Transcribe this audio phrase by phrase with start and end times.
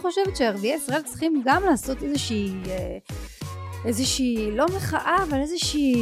[0.00, 2.52] חושבת שערביי ישראל צריכים גם לעשות איזושהי...
[2.68, 2.98] אה,
[3.84, 5.94] איזושהי, לא מחאה, אבל איזושהי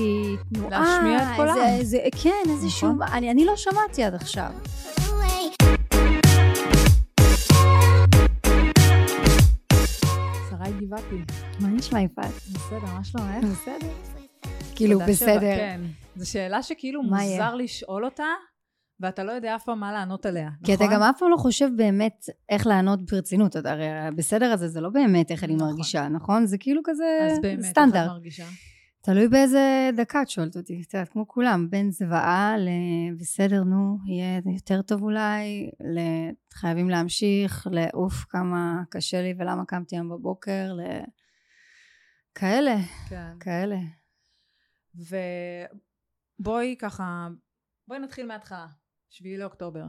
[0.54, 0.70] תנועה.
[0.70, 1.56] להשמיע את קולם.
[1.58, 2.92] איזה, איזה, כן, איזשהו...
[2.92, 3.02] נכון.
[3.12, 4.50] אני, אני לא שמעתי עד עכשיו.
[10.50, 11.16] שרי גבעתי.
[11.60, 12.34] מה נשמע יפעת?
[12.52, 13.44] בסדר, מה שלומך?
[13.44, 13.92] בסדר.
[14.76, 15.40] כאילו, בסדר.
[15.40, 15.80] כן.
[16.16, 17.54] זו שאלה שכאילו מוזר?
[17.54, 18.24] לשאול אותה,
[19.00, 20.96] ואתה לא יודע אף פעם מה לענות עליה, כי אתה נכון?
[20.96, 23.56] גם אף פעם לא חושב באמת איך לענות ברצינות.
[23.56, 25.68] אתה הרי בסדר הזה זה לא באמת איך אני נכון.
[25.68, 26.46] מרגישה, נכון?
[26.46, 28.08] זה כאילו כזה אז באמת, איך את סטנדרט.
[28.08, 28.46] מרגישה?
[29.00, 34.40] תלוי באיזה דקה את שואלת אותי, את יודעת, כמו כולם, בין זוועה לבסדר, נו, יהיה
[34.54, 40.80] יותר טוב אולי, לחייבים להמשיך, לעוף כמה קשה לי ולמה קמתי היום בבוקר, ל...
[42.34, 42.76] כאלה,
[43.08, 43.32] כן.
[43.40, 43.78] כאלה.
[46.40, 47.28] ובואי ככה,
[47.88, 48.66] בואי נתחיל מההתחלה.
[49.10, 49.84] שביעי לאוקטובר.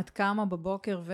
[0.00, 1.12] את קמה בבוקר ו...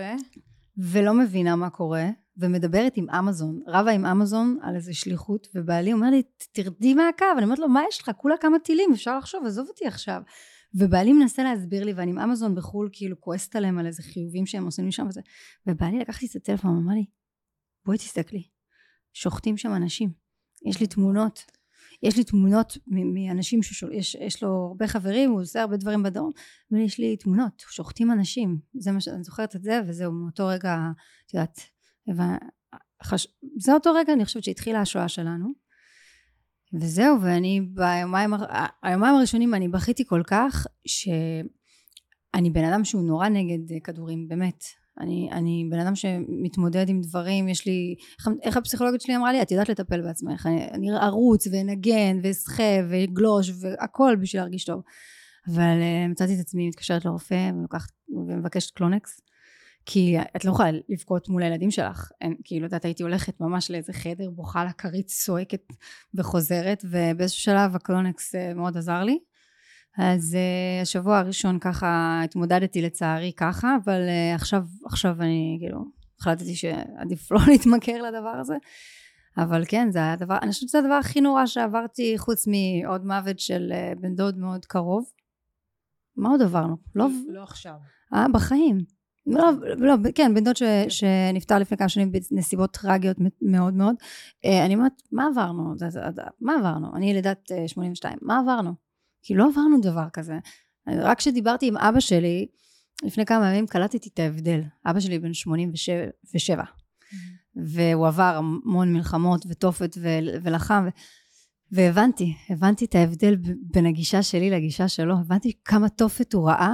[0.77, 2.05] ולא מבינה מה קורה,
[2.37, 7.43] ומדברת עם אמזון, רבה עם אמזון על איזה שליחות, ובעלי אומר לי, תרדי מהקו, אני
[7.43, 8.11] אומרת לו, מה יש לך?
[8.17, 10.21] כולה כמה טילים, אפשר לחשוב, עזוב אותי עכשיו.
[10.73, 14.65] ובעלי מנסה להסביר לי, ואני עם אמזון בחו"ל, כאילו כועסת עליהם על איזה חיובים שהם
[14.65, 15.21] עושים לי שם וזה,
[15.67, 17.05] ובעלי לקח לי את הטלפון, אמר לי,
[17.85, 18.43] בואי תסתכלי,
[19.13, 20.13] שוחטים שם אנשים,
[20.65, 21.60] יש לי תמונות.
[22.03, 26.31] יש לי תמונות מאנשים שיש יש לו הרבה חברים, הוא עושה הרבה דברים בדרום,
[26.71, 30.77] ויש לי תמונות, שוחטים אנשים, זה מה שאני זוכרת את זה, וזהו מאותו רגע,
[31.25, 31.59] את יודעת,
[33.03, 33.27] חש...
[33.57, 35.47] זה אותו רגע אני חושבת שהתחילה השואה שלנו,
[36.73, 38.33] וזהו, ואני ביומיים,
[38.83, 44.63] הראשונים אני בכיתי כל כך, שאני בן אדם שהוא נורא נגד כדורים, באמת.
[44.99, 49.41] אני, אני בן אדם שמתמודד עם דברים, יש לי, איך, איך הפסיכולוגית שלי אמרה לי,
[49.41, 54.81] את יודעת לטפל בעצמך, אני, אני ארוץ ואנגן ואסחה ואגלוש והכל בשביל להרגיש טוב.
[55.47, 59.21] אבל אה, מצאתי את עצמי מתקשרת לרופא ולוקחת ומבקשת קלונקס,
[59.85, 63.71] כי את לא יכולה לבכות מול הילדים שלך, אין, כאילו, את יודעת, הייתי הולכת ממש
[63.71, 65.63] לאיזה חדר, בוכה לכרית, צועקת
[66.13, 69.19] וחוזרת, ובאיזשהו שלב הקלונקס אה, מאוד עזר לי.
[69.97, 75.85] אז אה, השבוע הראשון ככה התמודדתי לצערי ככה, אבל אה, עכשיו, עכשיו אני כאילו
[76.19, 78.55] החלטתי שעדיף לא להתמכר לדבר הזה.
[79.37, 83.39] אבל כן, זה היה הדבר, אני חושבת שזה הדבר הכי נורא שעברתי חוץ מעוד מוות
[83.39, 85.05] של uh, בן דוד מאוד קרוב.
[86.15, 86.77] מה עוד עברנו?
[86.95, 87.73] לא, לא עכשיו.
[88.13, 88.77] אה, בחיים.
[89.27, 93.95] לא, לא, כן, בן דוד ש, שנפטר לפני כמה שנים בנסיבות טרגיות מאוד מאוד.
[94.45, 95.73] אני אומרת, מה עברנו?
[96.41, 96.95] מה עברנו?
[96.95, 98.90] אני ילידת אה, 82, מה עברנו?
[99.23, 100.39] כי לא עברנו דבר כזה.
[100.87, 102.47] רק כשדיברתי עם אבא שלי,
[103.03, 104.61] לפני כמה ימים קלטתי את ההבדל.
[104.85, 106.63] אבא שלי בן 87,
[107.55, 109.97] והוא עבר המון מלחמות ותופת
[110.43, 110.87] ולחם,
[111.71, 116.73] והבנתי, הבנתי את ההבדל בין הגישה שלי לגישה שלו, הבנתי כמה תופת הוא ראה,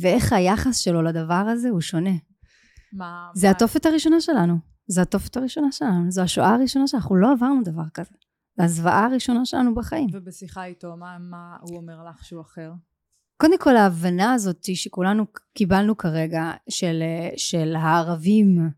[0.00, 2.14] ואיך היחס שלו לדבר הזה הוא שונה.
[2.92, 3.28] מה...
[3.34, 4.56] זה מה- התופת הראשונה שלנו.
[4.86, 6.10] זה התופת הראשונה שלנו.
[6.10, 7.02] זו השואה הראשונה שלנו.
[7.02, 8.14] אנחנו לא עברנו דבר כזה.
[8.58, 10.06] זו הזוועה הראשונה שלנו בחיים.
[10.12, 12.72] ובשיחה איתו, מה, מה הוא אומר לך שהוא אחר?
[13.36, 17.02] קודם כל ההבנה הזאת שכולנו קיבלנו כרגע של,
[17.36, 18.70] של הערבים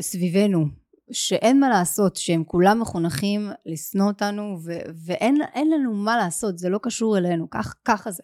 [0.00, 0.66] סביבנו,
[1.12, 6.68] שאין מה לעשות, שהם כולם מחונכים לשנוא אותנו ו- ואין אין לנו מה לעשות, זה
[6.68, 8.22] לא קשור אלינו, כך, ככה זה.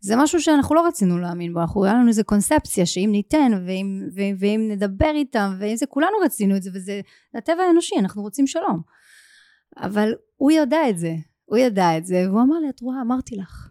[0.00, 4.08] זה משהו שאנחנו לא רצינו להאמין בו, אנחנו, היה לנו איזה קונספציה שאם ניתן ואם,
[4.14, 7.00] ואם, ואם נדבר איתם ואם זה, כולנו רצינו את זה וזה
[7.32, 8.82] זה הטבע האנושי, אנחנו רוצים שלום.
[9.76, 11.14] אבל הוא ידע את זה,
[11.44, 13.70] הוא ידע את זה, והוא אמר לי, את רואה, אמרתי לך.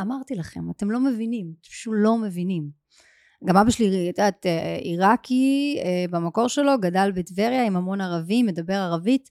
[0.00, 2.70] אמרתי לכם, אתם לא מבינים, אתם פשוט לא מבינים.
[3.44, 8.46] גם אבא שלי, את יודעת, אה, עיראקי אה, במקור שלו, גדל בטבריה עם המון ערבים,
[8.46, 9.30] מדבר ערבית.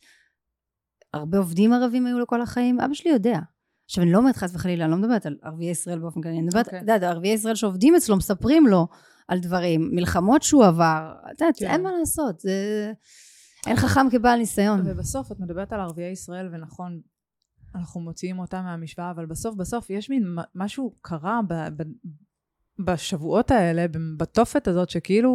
[1.14, 3.40] הרבה עובדים ערבים היו לו כל החיים, אבא שלי יודע.
[3.86, 6.42] עכשיו, אני לא אומרת חס וחלילה, אני לא מדברת על ערביי ישראל באופן כללי, אני
[6.42, 6.80] מדברת, את אוקיי.
[6.80, 8.88] יודעת, ערביי ישראל שעובדים אצלו, מספרים לו
[9.28, 11.68] על דברים, מלחמות שהוא עבר, את יודעת, כן.
[11.68, 12.92] אין מה לעשות, זה...
[13.68, 14.82] אין חכם כבעל ניסיון.
[14.86, 17.02] ובסוף את מדברת על ערביי ישראל, ונכון,
[17.76, 21.84] אנחנו מוציאים אותם מהמשוואה, אבל בסוף בסוף יש מין משהו קרה ב, ב,
[22.80, 23.86] בשבועות האלה,
[24.18, 25.32] בתופת הזאת, שכאילו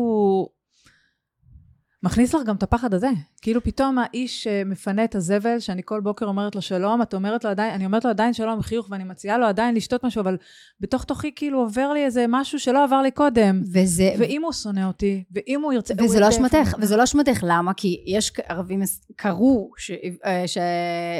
[2.02, 3.08] מכניס לך גם את הפחד הזה.
[3.42, 7.50] כאילו פתאום האיש שמפנה את הזבל, שאני כל בוקר אומרת לו שלום, את אומרת לו
[7.50, 10.36] עדיין, אני אומרת לו עדיין שלום בחיוך, ואני מציעה לו עדיין לשתות משהו, אבל
[10.80, 13.62] בתוך תוכי כאילו עובר לי איזה משהו שלא עבר לי קודם.
[13.72, 15.94] וזה, ואם הוא שונא אותי, ואם הוא ירצה...
[15.98, 16.74] הוא וזה לא יודע איפה אשמתך.
[16.78, 17.74] וזה לא אשמתך, למה?
[17.74, 18.82] כי יש ערבים,
[19.16, 19.90] קרו ש-
[20.24, 20.58] אה, ש-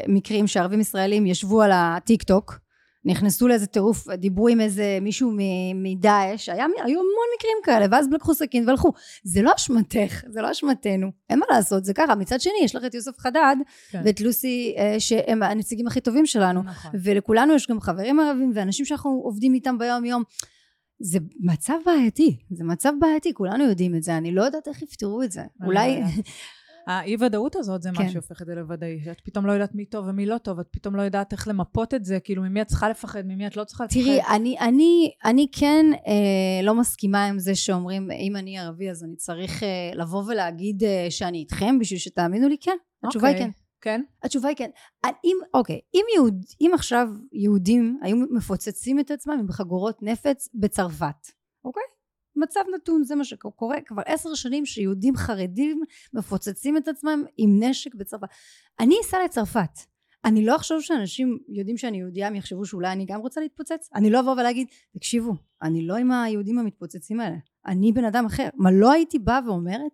[0.09, 2.59] מקרים שערבים ישראלים ישבו על הטיק טוק,
[3.05, 5.33] נכנסו לאיזה טירוף, דיברו עם איזה מישהו
[5.75, 8.93] מדאעש, היו המון מקרים כאלה, ואז לקחו סכין והלכו.
[9.25, 12.15] זה לא אשמתך, זה לא אשמתנו, אין מה לעשות, זה ככה.
[12.15, 13.57] מצד שני, יש לך את יוסף חדד
[13.91, 14.03] כן.
[14.05, 16.63] ואת לוסי, אה, שהם הנציגים הכי טובים שלנו.
[16.63, 16.91] נכון.
[17.03, 20.23] ולכולנו יש גם חברים ערבים ואנשים שאנחנו עובדים איתם ביום יום.
[21.03, 25.23] זה מצב בעייתי, זה מצב בעייתי, כולנו יודעים את זה, אני לא יודעת איך יפתרו
[25.23, 25.43] את זה.
[25.65, 26.01] אולי...
[26.87, 28.03] האי ודאות הזאת זה כן.
[28.03, 30.67] מה שהופך את זה לוודאי, שאת פתאום לא יודעת מי טוב ומי לא טוב, את
[30.71, 33.65] פתאום לא יודעת איך למפות את זה, כאילו ממי את צריכה לפחד, ממי את לא
[33.65, 34.01] צריכה לפחד.
[34.01, 39.05] תראי, אני, אני, אני כן אה, לא מסכימה עם זה שאומרים, אם אני ערבי אז
[39.05, 42.77] אני צריך אה, לבוא ולהגיד אה, שאני איתכם בשביל שתאמינו לי, כן.
[43.05, 43.47] התשובה היא אוקיי.
[43.47, 43.51] כן.
[43.81, 44.03] כן?
[44.23, 44.71] התשובה היא כן.
[45.25, 51.29] אם, אוקיי, אם, יהוד, אם עכשיו יהודים היו מפוצצים את עצמם עם חגורות נפץ בצרפת,
[51.65, 51.83] אוקיי?
[52.37, 55.83] מצב נתון, זה מה שקורה כבר עשר שנים שיהודים חרדים
[56.13, 58.29] מפוצצים את עצמם עם נשק בצרפת.
[58.81, 59.91] אני אסע לצרפת.
[60.25, 63.89] אני לא אחשוב שאנשים יודעים שאני יהודייה, הם יחשבו שאולי אני גם רוצה להתפוצץ.
[63.95, 65.33] אני לא אבוא ולהגיד, תקשיבו,
[65.63, 67.37] אני לא עם היהודים המתפוצצים האלה.
[67.67, 68.49] אני בן אדם אחר.
[68.55, 69.93] מה, לא הייתי באה ואומרת,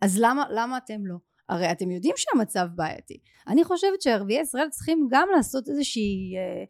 [0.00, 1.16] אז למה, למה אתם לא?
[1.48, 3.18] הרי אתם יודעים שהמצב בעייתי.
[3.48, 6.34] אני חושבת שערביי ישראל צריכים גם לעשות איזושהי...
[6.36, 6.64] אה,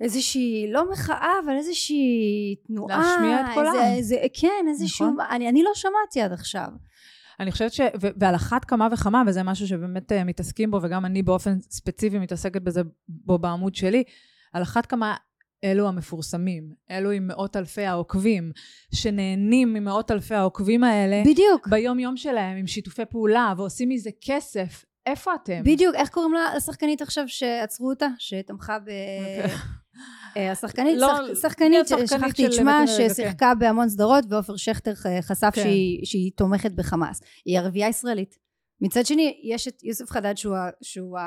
[0.00, 2.98] איזושהי, לא מחאה, אבל איזושהי תנועה.
[2.98, 3.72] להשמיע את קולם.
[3.74, 5.06] איזה, איזה, כן, איזשהו...
[5.06, 5.26] נכון.
[5.30, 6.68] אני, אני לא שמעתי עד עכשיו.
[7.40, 7.80] אני חושבת ש...
[7.80, 12.18] ו- ועל אחת כמה וכמה, וזה משהו שבאמת uh, מתעסקים בו, וגם אני באופן ספציפי
[12.18, 14.02] מתעסקת בזה בו בעמוד שלי,
[14.52, 15.14] על אחת כמה
[15.64, 18.52] אלו המפורסמים, אלו עם מאות אלפי העוקבים,
[18.94, 21.68] שנהנים ממאות אלפי העוקבים האלה, בדיוק.
[21.68, 24.84] ביום יום שלהם, עם שיתופי פעולה, ועושים מזה כסף.
[25.06, 25.60] איפה אתם?
[25.64, 28.06] בדיוק, איך קוראים לה השחקנית עכשיו שעצרו אותה?
[28.18, 28.88] שתמכה ב...
[30.36, 35.62] אה, השחקנית, לא, שח- שחקנית, שכחתי את שמה, ששיחקה בהמון סדרות, ועופר שכטר חשף כן.
[35.62, 37.20] שהיא- שהיא תומכת בחמאס.
[37.44, 38.38] היא ערבייה ישראלית.
[38.80, 40.34] מצד שני, יש את יוסף חדד
[40.82, 41.18] שהוא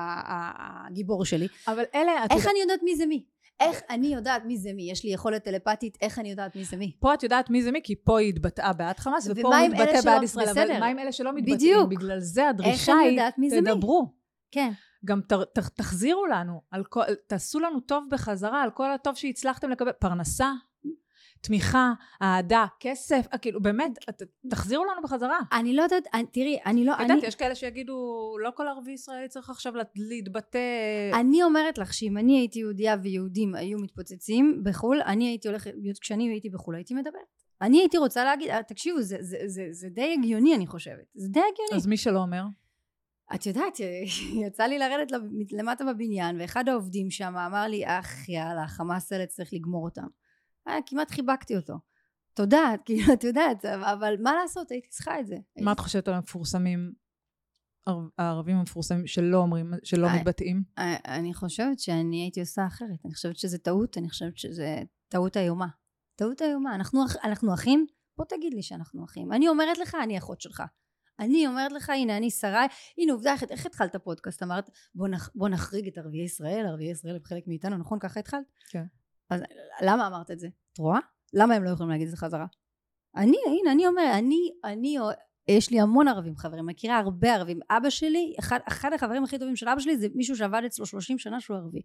[0.87, 1.47] הגיבור שלי.
[1.67, 3.23] אבל אלה, איך אני יודעת מי זה מי?
[3.59, 4.91] איך אני יודעת מי זה מי?
[4.91, 6.91] יש לי יכולת טלפתית, איך אני יודעת מי זה מי?
[6.99, 10.01] פה את יודעת מי זה מי, כי פה היא התבטאה בעד חמאס, ופה הוא מתבטא
[10.05, 10.79] בעד ישראל, אבל בסדר.
[10.79, 11.55] מה עם אלה שלא מתבטאים?
[11.55, 11.89] בדיוק.
[11.89, 13.21] בגלל זה הדרישה היא?
[13.61, 14.13] תדברו.
[14.51, 14.71] כן.
[15.05, 19.69] גם ת, ת, תחזירו לנו, על כל, תעשו לנו טוב בחזרה, על כל הטוב שהצלחתם
[19.69, 20.51] לקבל, פרנסה,
[21.41, 23.91] תמיכה, אהדה, כסף, אה, כאילו באמת,
[24.49, 25.39] תחזירו לנו בחזרה.
[25.53, 26.93] אני לא יודעת, אני- תראי, אני לא...
[26.93, 27.93] את יודעת, יש כאלה שיגידו,
[28.43, 30.59] לא כל ערבי ישראלי צריך עכשיו לה- להתבטא...
[31.13, 35.71] אני אומרת לך שאם אני הייתי יהודייה ויהודים היו מתפוצצים בחו"ל, אני הייתי הולכת,
[36.01, 37.13] כשאני הייתי בחו"ל הייתי מדברת.
[37.61, 41.05] אני הייתי רוצה להגיד, אה, תקשיבו, זה, זה, זה, זה די הגיוני אני חושבת.
[41.15, 41.75] זה די הגיוני.
[41.81, 42.43] אז מי שלא אומר?
[43.35, 43.77] את יודעת,
[44.45, 45.11] יצא לי לרדת
[45.51, 50.07] למטה בבניין, ואחד העובדים שם אמר לי, אח יאללה, חמאס האלה צריך לגמור אותם.
[50.69, 51.73] אה, כמעט חיבקתי אותו.
[52.33, 55.35] תודה, כאילו, את יודעת, אבל מה לעשות, הייתי צריכה את זה.
[55.61, 56.93] מה את חושבת על המפורסמים,
[57.87, 60.63] הער- הערבים המפורסמים שלא אומרים, שלא אה, מתבטאים?
[60.77, 62.99] אה, אני חושבת שאני הייתי עושה אחרת.
[63.05, 64.77] אני חושבת שזה טעות, אני חושבת שזה
[65.07, 65.67] טעות איומה.
[66.15, 66.75] טעות איומה.
[66.75, 67.85] אנחנו, אח- אנחנו אחים?
[68.17, 69.33] בוא תגיד לי שאנחנו אחים.
[69.33, 70.63] אני אומרת לך, אני אחות שלך.
[71.19, 72.65] אני אומרת לך, הנה, אני שרי,
[72.97, 74.43] הנה עובדה, איך, איך התחלת פודקאסט?
[74.43, 77.99] אמרת, בוא, נח, בוא נחריג את ערביי ישראל, ערביי ישראל הם חלק מאיתנו, נכון?
[77.99, 78.43] ככה התחלת?
[78.69, 78.83] כן.
[79.29, 79.41] אז
[79.81, 80.47] למה אמרת את זה?
[80.73, 80.99] את רואה?
[81.33, 82.45] למה הם לא יכולים להגיד את זה חזרה?
[83.15, 84.97] אני, הנה, אני אומרת, אני, אני,
[85.47, 87.59] יש לי המון ערבים חברים, מכירה הרבה ערבים.
[87.69, 91.17] אבא שלי, אחד, אחד החברים הכי טובים של אבא שלי זה מישהו שעבד אצלו 30
[91.17, 91.81] שנה שהוא ערבי.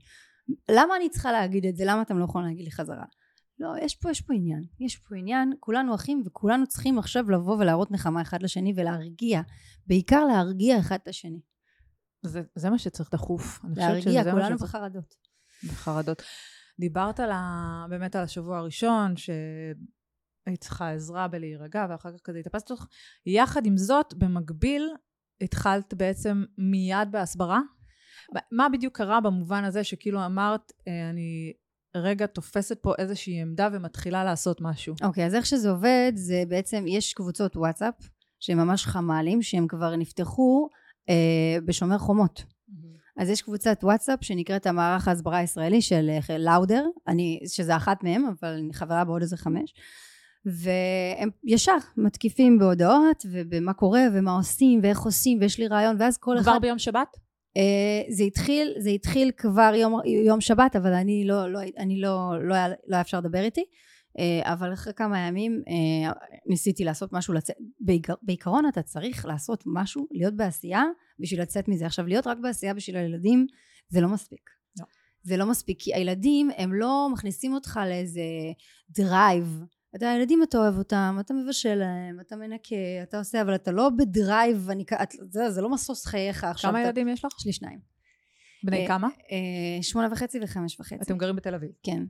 [0.71, 1.85] למה אני צריכה להגיד את זה?
[1.87, 3.05] למה אתם לא יכולים להגיד לי חזרה?
[3.59, 4.65] לא, יש פה, יש פה עניין.
[4.81, 9.41] יש פה עניין, כולנו אחים וכולנו צריכים עכשיו לבוא ולהראות נחמה אחד לשני ולהרגיע.
[9.87, 11.41] בעיקר להרגיע אחד את השני.
[12.23, 13.61] זה, זה מה שצריך דחוף.
[13.77, 15.15] להרגיע, כולנו שצריך בחרדות.
[15.65, 16.23] בחרדות.
[16.81, 17.87] דיברת על ה...
[17.89, 22.87] באמת על השבוע הראשון, שהיית צריכה עזרה בלהירגע, ואחר כך כזה התאפסת אותך.
[23.27, 24.91] יחד עם זאת, במקביל,
[25.41, 27.61] התחלת בעצם מיד בהסברה?
[28.53, 31.53] מה בדיוק קרה במובן הזה שכאילו אמרת, אה, אני
[31.97, 34.95] רגע תופסת פה איזושהי עמדה ומתחילה לעשות משהו?
[35.03, 37.95] אוקיי, אז איך שזה עובד, זה בעצם, יש קבוצות וואטסאפ,
[38.41, 40.69] שהם ממש חמ"לים, שהם כבר נפתחו
[41.09, 42.54] אה, בשומר חומות.
[43.17, 48.25] אז יש קבוצת וואטסאפ שנקראת המערך ההסברה הישראלי של אה, לאודר, אני, שזה אחת מהם,
[48.27, 49.75] אבל אני חברה בעוד איזה חמש.
[50.47, 56.39] והם ישר מתקיפים בהודעות ובמה קורה ומה עושים ואיך עושים ויש לי רעיון ואז כל
[56.39, 57.09] אחד כבר ביום שבת?
[57.57, 62.33] אה, זה התחיל זה התחיל כבר יום, יום שבת אבל אני לא לא אני לא
[62.43, 63.65] לא היה, לא היה אפשר לדבר איתי
[64.19, 66.13] אה, אבל אחרי כמה ימים אה,
[66.47, 70.85] ניסיתי לעשות משהו לצאת בעיקר, בעיקרון אתה צריך לעשות משהו להיות בעשייה
[71.19, 71.87] בשביל לצאת מזה.
[71.87, 73.47] עכשיו להיות רק בעשייה בשביל הילדים
[73.89, 74.51] זה לא מספיק.
[74.81, 74.85] לא.
[75.23, 78.21] זה לא מספיק כי הילדים הם לא מכניסים אותך לאיזה
[78.91, 79.61] drive
[79.97, 83.91] אתה הילדים אתה אוהב אותם אתה מבשל להם אתה מנקה אתה עושה אבל אתה לא
[83.99, 86.45] בדרייב אני, את, זה, זה לא משוש חייך.
[86.45, 87.33] עכשיו כמה אתה- ילדים יש לך?
[87.41, 87.94] יש לי שניים
[88.65, 89.09] בני אה, כמה?
[89.33, 91.03] אה, שמונה וחצי וחמש וחצי.
[91.03, 91.71] אתם גרים בתל אביב.
[91.83, 92.03] כן.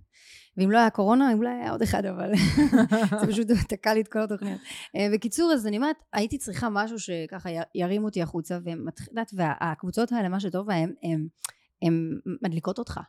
[0.57, 2.33] ואם לא היה קורונה, אולי היה עוד אחד, אבל
[3.21, 4.61] זה פשוט תקע לי את כל התוכניות.
[4.97, 8.59] אה, בקיצור, אז אני אומרת, הייתי צריכה משהו שככה ירים אותי החוצה,
[9.11, 10.95] יודעת, והקבוצות האלה, מה שטוב בהן,
[11.83, 13.01] הן מדליקות אותך.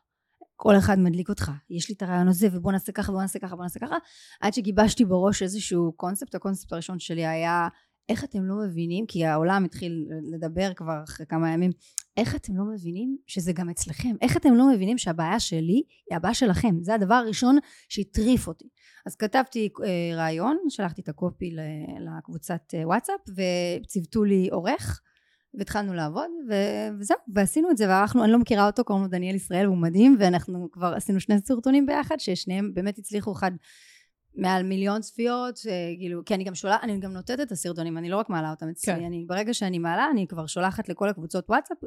[0.56, 3.54] כל אחד מדליק אותך, יש לי את הרעיון הזה ובוא נעשה ככה ובוא נעשה ככה
[3.54, 3.96] ובוא נעשה ככה,
[4.42, 7.68] עד שגיבשתי בראש איזשהו קונספט, הקונספט הראשון שלי היה
[8.10, 11.72] איך אתם לא מבינים, כי העולם התחיל לדבר כבר אחרי כמה ימים,
[12.18, 14.16] איך אתם לא מבינים שזה גם אצלכם?
[14.22, 16.76] איך אתם לא מבינים שהבעיה שלי היא הבעיה שלכם?
[16.82, 17.58] זה הדבר הראשון
[17.90, 18.66] שהטריף אותי.
[19.06, 21.56] אז כתבתי אה, רעיון, שלחתי את הקופי
[22.00, 25.02] לקבוצת אה, וואטסאפ, וציוותו לי עורך,
[25.58, 29.36] והתחלנו לעבוד, ו- וזהו, ועשינו את זה, וערכנו, אני לא מכירה אותו, קוראים לו דניאל
[29.36, 33.52] ישראל, הוא מדהים, ואנחנו כבר עשינו שני סרטונים ביחד, ששניהם באמת הצליחו, אחד
[34.38, 38.10] מעל מיליון צפיות, אה, כאילו, כי אני גם שולחת, אני גם נותנת את הסרטונים, אני
[38.10, 39.04] לא רק מעלה אותם אצלי, כן.
[39.04, 41.78] אני, ברגע שאני מעלה, אני כבר שולחת לכל הקבוצות וואטסאפ,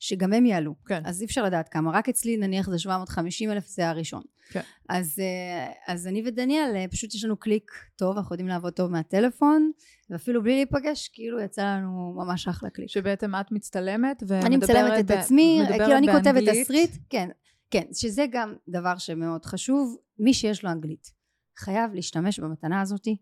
[0.00, 0.74] שגם הם יעלו.
[0.86, 1.02] כן.
[1.04, 4.22] אז אי אפשר לדעת כמה, רק אצלי נניח זה 750 אלף, זה הראשון.
[4.50, 4.60] כן.
[4.88, 8.90] אז, אה, אז אני ודניאל, אה, פשוט יש לנו קליק טוב, אנחנו יודעים לעבוד טוב
[8.90, 9.70] מהטלפון,
[10.10, 12.88] ואפילו בלי להיפגש, כאילו יצא לנו ממש אחלה קליק.
[12.88, 17.28] שבעצם את מצטלמת ומדברת אני מצלמת את עצמי, כאילו אני כותבת תסריט, כן,
[17.70, 21.15] כן, שזה גם דבר שמאוד חשוב, מי שיש לו אנגלית.
[21.58, 23.16] חייב להשתמש במתנה הזאתי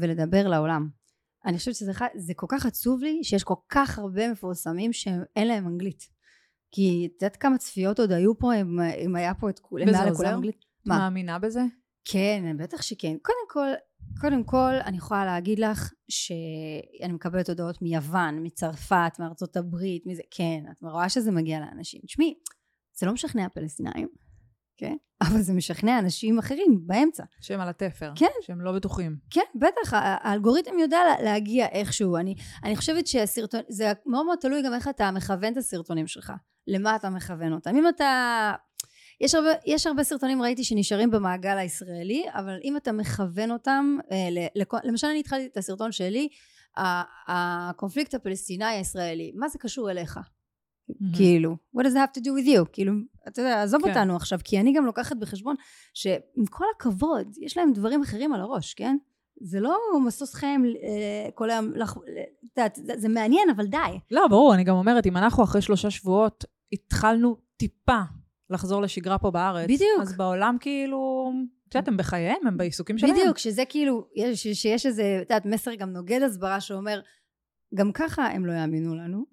[0.00, 0.88] ולדבר לעולם.
[1.46, 5.66] אני חושבת שזה זה כל כך עצוב לי שיש כל כך הרבה מפורסמים שאין להם
[5.66, 6.08] אנגלית.
[6.72, 10.08] כי את יודעת כמה צפיות עוד היו פה אם, אם היה פה את כולם, וזה
[10.08, 10.34] עוזר?
[10.34, 10.64] אנגלית?
[10.86, 10.98] מה?
[10.98, 11.62] מאמינה בזה?
[12.04, 13.16] כן, בטח שכן.
[13.22, 13.68] קודם כל,
[14.20, 20.64] קודם כל אני יכולה להגיד לך שאני מקבלת הודעות מיוון, מצרפת, מארצות הברית, מזה, כן,
[20.72, 22.00] את רואה שזה מגיע לאנשים.
[22.06, 22.34] תשמעי,
[22.98, 24.08] זה לא משכנע פלסטינאים.
[24.80, 24.96] כן?
[25.24, 27.24] אבל זה משכנע אנשים אחרים באמצע.
[27.40, 28.12] שהם על התפר.
[28.16, 28.26] כן.
[28.42, 29.16] שהם לא בטוחים.
[29.30, 32.16] כן, בטח, האלגוריתם יודע להגיע איכשהו.
[32.16, 32.34] אני,
[32.64, 36.32] אני חושבת שהסרטון, זה מאוד מאוד תלוי גם איך אתה מכוון את הסרטונים שלך.
[36.66, 37.76] למה אתה מכוון אותם.
[37.76, 38.52] אם אתה...
[39.20, 44.46] יש הרבה, יש הרבה סרטונים ראיתי שנשארים במעגל הישראלי, אבל אם אתה מכוון אותם, אה,
[44.84, 46.28] למשל אני התחלתי את הסרטון שלי,
[47.28, 50.18] הקונפליקט הפלסטיני הישראלי, מה זה קשור אליך?
[50.90, 51.16] Mm-hmm.
[51.16, 52.64] כאילו, what does that have to do with you?
[52.72, 52.92] כאילו,
[53.32, 53.88] אתה יודע, עזוב כן.
[53.88, 55.56] אותנו עכשיו, כי אני גם לוקחת בחשבון
[55.94, 58.96] שעם כל הכבוד, יש להם דברים אחרים על הראש, כן?
[59.40, 61.72] זה לא משוש חיים אה, כל היום,
[62.56, 63.98] יודעת, זה, זה מעניין, אבל די.
[64.10, 68.00] לא, ברור, אני גם אומרת, אם אנחנו אחרי שלושה שבועות התחלנו טיפה
[68.50, 70.00] לחזור לשגרה פה בארץ, בדיוק.
[70.02, 71.32] אז בעולם כאילו,
[71.68, 73.14] את יודעת, הם בחייהם, הם בעיסוקים שלהם.
[73.14, 77.00] בדיוק, שזה כאילו, יש, שיש איזה, את יודעת, מסר גם נוגד הסברה שאומר,
[77.74, 79.24] גם ככה הם לא יאמינו לנו.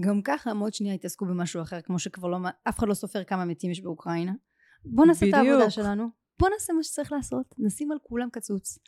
[0.00, 3.24] גם ככה הם עוד שנייה יתעסקו במשהו אחר, כמו שכבר לא, אף אחד לא סופר
[3.24, 4.32] כמה מתים יש באוקראינה.
[4.84, 5.40] בוא נעשה בדיוק.
[5.40, 6.08] את העבודה שלנו,
[6.40, 8.78] בוא נעשה מה שצריך לעשות, נשים על כולם קצוץ,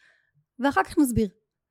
[0.58, 1.28] ואחר כך נסביר.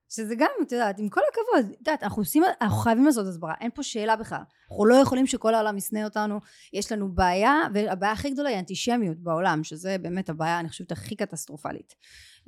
[0.10, 3.54] שזה גם, את יודעת, עם כל הכבוד, את יודעת, אנחנו עושים, אנחנו חייבים לעשות הסברה,
[3.62, 4.42] אין פה שאלה בכלל.
[4.72, 6.40] אנחנו לא יכולים שכל העולם ישנא אותנו,
[6.74, 11.16] יש לנו בעיה, והבעיה הכי גדולה היא אנטישמיות בעולם, שזה באמת הבעיה, אני חושבת, הכי
[11.16, 11.96] קטסטרופלית.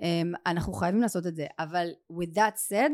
[0.01, 2.91] אמ, אנחנו חייבים לעשות את זה, אבל with that said,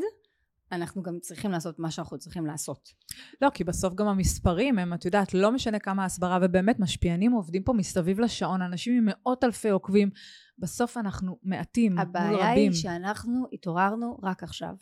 [0.71, 2.93] אנחנו גם צריכים לעשות מה שאנחנו צריכים לעשות.
[3.41, 7.63] לא, כי בסוף גם המספרים הם, את יודעת, לא משנה כמה הסברה, ובאמת משפיענים עובדים
[7.63, 10.09] פה מסביב לשעון, אנשים עם מאות אלפי עוקבים,
[10.57, 12.15] בסוף אנחנו מעטים מול רבים.
[12.15, 14.75] הבעיה היא שאנחנו התעוררנו רק עכשיו.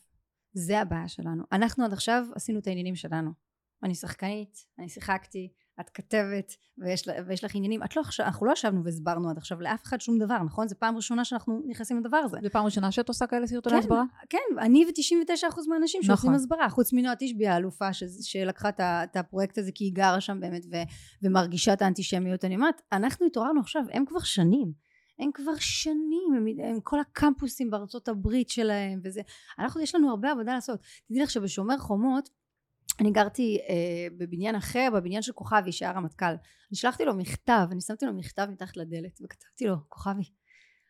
[0.54, 1.44] זה הבעיה שלנו.
[1.51, 3.32] אנחנו עד עכשיו עשינו את העניינים שלנו.
[3.84, 8.84] אני שחקנית, אני שיחקתי, את כתבת ויש, ויש לך עניינים, את לא אנחנו לא ישבנו
[8.84, 10.67] והסברנו עד עכשיו לאף אחד שום דבר, נכון?
[10.67, 12.38] זו פעם ראשונה שאנחנו נכנסים לדבר הזה.
[12.44, 14.03] זו פעם ראשונה שאת עושה כאלה סרטוני כן, הסברה?
[14.29, 16.15] כן, אני ו-99% מהאנשים נכון.
[16.15, 20.39] שעושים הסברה, חוץ מנועה תשבי האלופה ש, שלקחה את הפרויקט הזה כי היא גרה שם
[20.39, 20.75] באמת ו,
[21.24, 24.86] ומרגישה את האנטישמיות, אני אומרת, אנחנו התעוררנו עכשיו, הם כבר שנים.
[25.20, 29.22] הם כבר שנים, הם, הם כל הקמפוסים בארצות הברית שלהם וזה,
[29.60, 30.79] אנחנו יש לנו הרבה עבודה לעשות.
[31.08, 32.29] תדעי לך שבשומר חומות
[32.99, 36.25] אני גרתי אה, בבניין אחר, בבניין של כוכבי שהיה רמטכ"ל.
[36.25, 40.23] אני שלחתי לו מכתב, אני שמתי לו מכתב מתחת לדלת וכתבתי לו, כוכבי,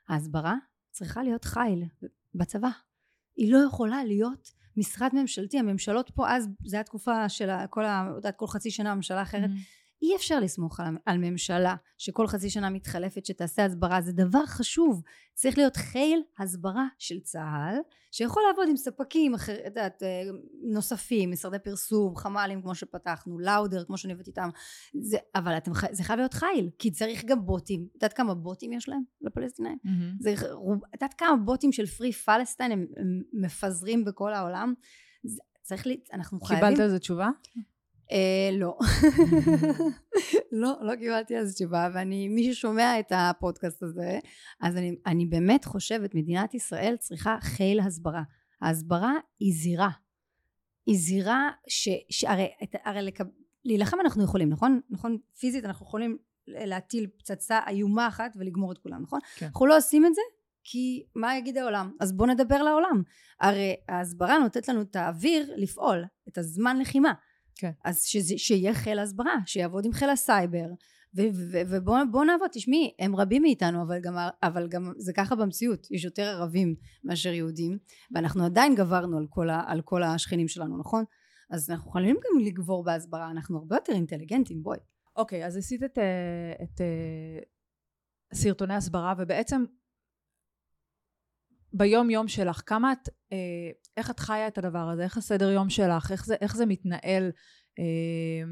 [0.09, 0.55] ההסברה
[0.91, 1.83] צריכה להיות חיל
[2.35, 2.69] בצבא.
[3.35, 8.11] היא לא יכולה להיות משרד ממשלתי, הממשלות פה אז, זו הייתה תקופה של כל, ה,
[8.15, 9.84] יודעת, כל חצי שנה ממשלה אחרת, mm-hmm.
[10.01, 14.01] אי אפשר לסמוך על, על ממשלה שכל חצי שנה מתחלפת שתעשה הסברה.
[14.01, 15.01] זה דבר חשוב.
[15.33, 17.75] צריך להיות חיל הסברה של צה"ל
[18.11, 20.21] שיכול לעבוד עם ספקים אחר, יודעת, אה,
[20.73, 24.49] נוספים משרדי פרסום חמ"לים כמו שפתחנו לאודר כמו שאני עובדת איתם.
[25.01, 27.87] זה, אבל אתם, זה חייב להיות חיל כי צריך גם בוטים.
[27.89, 29.77] את יודעת כמה בוטים יש להם לפלסטינאים?
[29.85, 30.25] mm-hmm.
[30.95, 34.73] את יודעת כמה בוטים של פרי פלסטיין הם, הם מפזרים בכל העולם?
[35.23, 37.29] זה, צריך לי אנחנו חייבים קיבלת על זה תשובה?
[38.11, 38.77] אה, לא.
[40.61, 44.19] לא, לא קיבלתי זה תשובה, ואני, מי ששומע את הפודקאסט הזה,
[44.61, 48.23] אז אני, אני באמת חושבת, מדינת ישראל צריכה חיל הסברה.
[48.61, 49.89] ההסברה היא זירה.
[50.85, 51.89] היא זירה ש...
[52.09, 52.47] שהרי,
[52.83, 53.23] הרי לקב...
[53.65, 54.79] להילחם אנחנו יכולים, נכון?
[54.89, 55.17] נכון?
[55.39, 59.19] פיזית אנחנו יכולים להטיל פצצה איומה אחת ולגמור את כולם, נכון?
[59.35, 59.45] כן.
[59.45, 60.21] אנחנו לא עושים את זה
[60.63, 61.91] כי מה יגיד העולם?
[61.99, 63.03] אז בואו נדבר לעולם.
[63.41, 67.13] הרי ההסברה נותנת לנו את האוויר לפעול, את הזמן לחימה.
[67.55, 67.71] כן.
[67.85, 70.67] אז שזה, שיהיה חיל הסברה, שיעבוד עם חיל הסייבר,
[71.69, 76.23] ובוא נעבוד, תשמעי, הם רבים מאיתנו, אבל גם, אבל גם זה ככה במציאות, יש יותר
[76.23, 77.77] ערבים מאשר יהודים,
[78.11, 81.03] ואנחנו עדיין גברנו על כל, ה, על כל השכנים שלנו, נכון?
[81.49, 84.77] אז אנחנו יכולים גם לגבור בהסברה, אנחנו הרבה יותר אינטליגנטים, בואי.
[85.15, 86.03] אוקיי, okay, אז עשית את, אה,
[86.63, 87.39] את, את אה,
[88.33, 89.63] סרטוני הסברה, ובעצם
[91.77, 93.37] ביום יום שלך, כמה את, אה,
[93.97, 97.31] איך את חיה את הדבר הזה, איך הסדר יום שלך, איך זה, איך זה מתנהל
[97.79, 98.43] אה,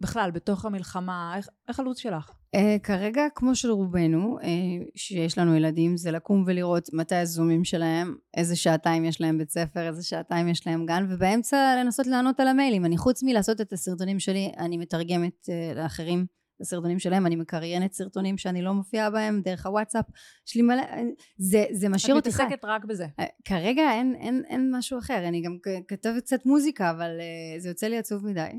[0.00, 2.32] בכלל בתוך המלחמה, איך, איך הלו"ז שלך?
[2.54, 4.48] אה, כרגע כמו של רובנו, אה,
[4.96, 9.88] שיש לנו ילדים, זה לקום ולראות מתי הזומים שלהם, איזה שעתיים יש להם בית ספר,
[9.88, 12.84] איזה שעתיים יש להם גן, ובאמצע לנסות לענות על המיילים.
[12.84, 16.37] אני חוץ מלעשות את הסרטונים שלי, אני מתרגמת אה, לאחרים.
[16.60, 20.04] הסרטונים שלהם, אני מקריינת סרטונים שאני לא מופיעה בהם דרך הוואטסאפ,
[20.48, 20.82] יש לי מלא,
[21.38, 22.42] זה, זה משאיר אותי חי.
[22.42, 23.06] את מתעסקת רק בזה.
[23.20, 25.56] אה, כרגע אין, אין, אין משהו אחר, אני גם
[25.88, 28.50] כתבת קצת מוזיקה, אבל uh, זה יוצא לי עצוב מדי.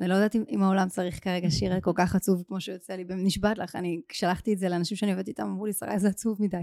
[0.00, 3.04] אני לא יודעת אם, אם העולם צריך כרגע שיר כל כך עצוב כמו שיוצא לי,
[3.08, 6.42] נשבעת לך, אני שלחתי את זה לאנשים שאני עובדת איתם, אמרו לי, שרה, זה עצוב
[6.42, 6.56] מדי.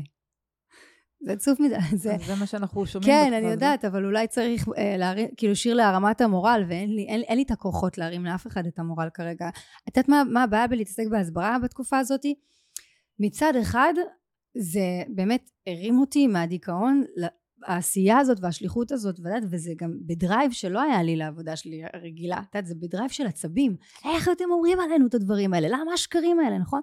[1.26, 1.76] זה עצוב מדי.
[1.96, 3.12] זה, זה מה שאנחנו שומעים.
[3.12, 7.22] כן, אני יודעת, אבל אולי צריך אה, להרים, כאילו שיר להרמת המורל, ואין לי, אין,
[7.22, 9.50] אין לי את הכוחות להרים לאף אחד את המורל כרגע.
[9.90, 12.26] את יודעת מה, מה הבעיה בלהתעסק בהסברה בתקופה הזאת?
[13.20, 13.94] מצד אחד,
[14.58, 17.04] זה באמת הרים אותי מהדיכאון,
[17.66, 21.82] העשייה הזאת והשליחות הזאת, ואת יודעת, וזה גם ב drive שלא היה לי לעבודה שלי
[21.94, 23.76] הרגילה, את יודעת, זה ב drive של עצבים.
[24.06, 25.68] איך אתם אומרים עלינו את הדברים האלה?
[25.68, 26.82] למה השקרים האלה, נכון?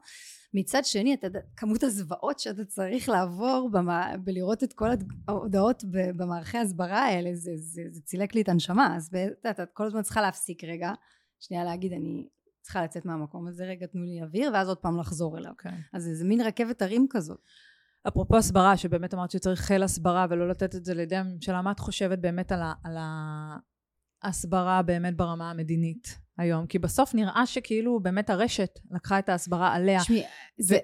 [0.55, 4.89] מצד שני, אתה כמות הזוועות שאתה צריך לעבור במה, בלראות את כל
[5.29, 9.71] ההודעות במערכי ההסברה האלה, זה, זה, זה צילק לי את הנשמה, אז אתה יודע, את
[9.73, 10.93] כל הזמן צריכה להפסיק רגע,
[11.41, 12.29] שנייה להגיד, אני
[12.63, 15.51] צריכה לצאת מהמקום הזה, רגע תנו לי אוויר, ואז עוד פעם לחזור אליו.
[15.51, 15.55] Okay.
[15.55, 15.73] אוקיי.
[15.93, 17.41] אז זה, זה מין רכבת הרים כזאת.
[18.09, 21.79] אפרופו הסברה, שבאמת אמרת שצריך חיל הסברה ולא לתת את זה לידי הממשלה, מה את
[21.79, 22.97] חושבת באמת על, ה, על
[24.23, 26.19] ההסברה באמת ברמה המדינית?
[26.39, 30.01] היום, כי בסוף נראה שכאילו באמת הרשת לקחה את ההסברה עליה.
[30.01, 30.23] תשמעי,
[30.69, 30.75] ו...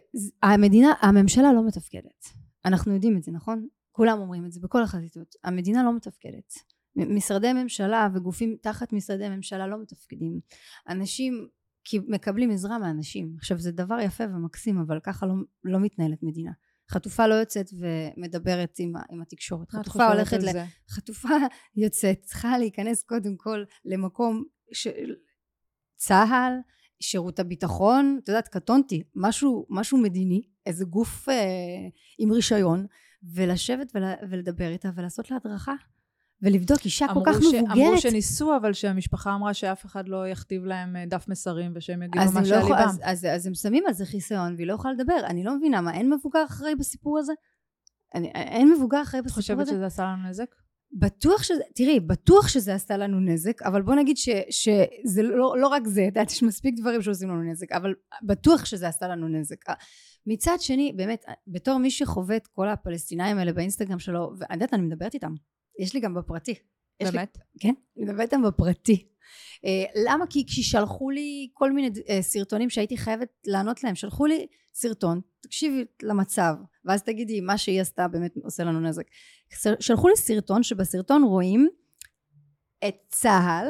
[0.43, 2.25] המדינה, הממשלה לא מתפקדת.
[2.65, 3.67] אנחנו יודעים את זה, נכון?
[3.93, 5.35] כולם אומרים את זה בכל החזיתות.
[5.45, 6.55] המדינה לא מתפקדת.
[6.97, 10.41] משרדי ממשלה וגופים תחת משרדי ממשלה לא מתפקדים.
[10.89, 11.49] אנשים
[11.85, 13.35] כי מקבלים עזרה מאנשים.
[13.39, 16.53] עכשיו זה דבר יפה ומקסים, אבל ככה לא, לא מתנהלת מדינה.
[16.91, 19.71] חטופה לא יוצאת ומדברת עם, עם התקשורת.
[19.71, 20.49] חטופה הולכת ל...
[20.91, 21.29] חטופה
[21.77, 24.89] יוצאת, צריכה להיכנס קודם כל למקום ש...
[25.97, 26.53] צה"ל,
[27.01, 31.35] שירות הביטחון, את יודעת, קטונתי, משהו, משהו מדיני, איזה גוף אה,
[32.19, 32.87] עם רישיון,
[33.35, 35.75] ולשבת ול, ולדבר איתה ולעשות לה הדרכה.
[36.43, 37.71] ולבדוק אישה כל כך ש, מבוגרת.
[37.73, 42.25] אמרו שניסו, אבל שהמשפחה אמרה שאף אחד לא יכתיב להם אה, דף מסרים ושהם יגידו
[42.35, 42.79] מה שעל לא ליבם.
[42.79, 45.21] אז, אז, אז הם שמים על זה חיסיון והיא לא יכולה לדבר.
[45.25, 47.33] אני לא מבינה, מה, אין מבוגר אחראי בסיפור הזה?
[48.15, 49.53] אני, אין מבוגר אחראי בסיפור הזה?
[49.53, 50.55] את חושבת שזה עשה לנו נזק?
[50.93, 55.69] בטוח שזה, תראי, בטוח שזה עשה לנו נזק, אבל בוא נגיד ש, שזה לא, לא
[55.69, 59.29] רק זה, את יודעת, יש מספיק דברים שעושים לנו נזק, אבל בטוח שזה עשה לנו
[59.29, 59.57] נזק.
[60.27, 64.83] מצד שני, באמת, בתור מי שחווה את כל הפלסטינאים האלה באינסטגרם שלו, ואת יודעת, אני
[64.83, 65.35] מדברת איתם,
[65.79, 66.55] יש לי גם בפרטי.
[67.03, 67.37] באמת?
[67.37, 69.09] לי, כן, אני מדברת איתם בפרטי.
[69.57, 70.27] Uh, למה?
[70.31, 75.85] כי כששלחו לי כל מיני uh, סרטונים שהייתי חייבת לענות להם, שלחו לי סרטון, תקשיבי
[76.03, 79.05] למצב, ואז תגידי מה שהיא עשתה באמת עושה לנו נזק.
[79.81, 81.69] שלחו לי סרטון שבסרטון רואים
[82.89, 83.69] את צה"ל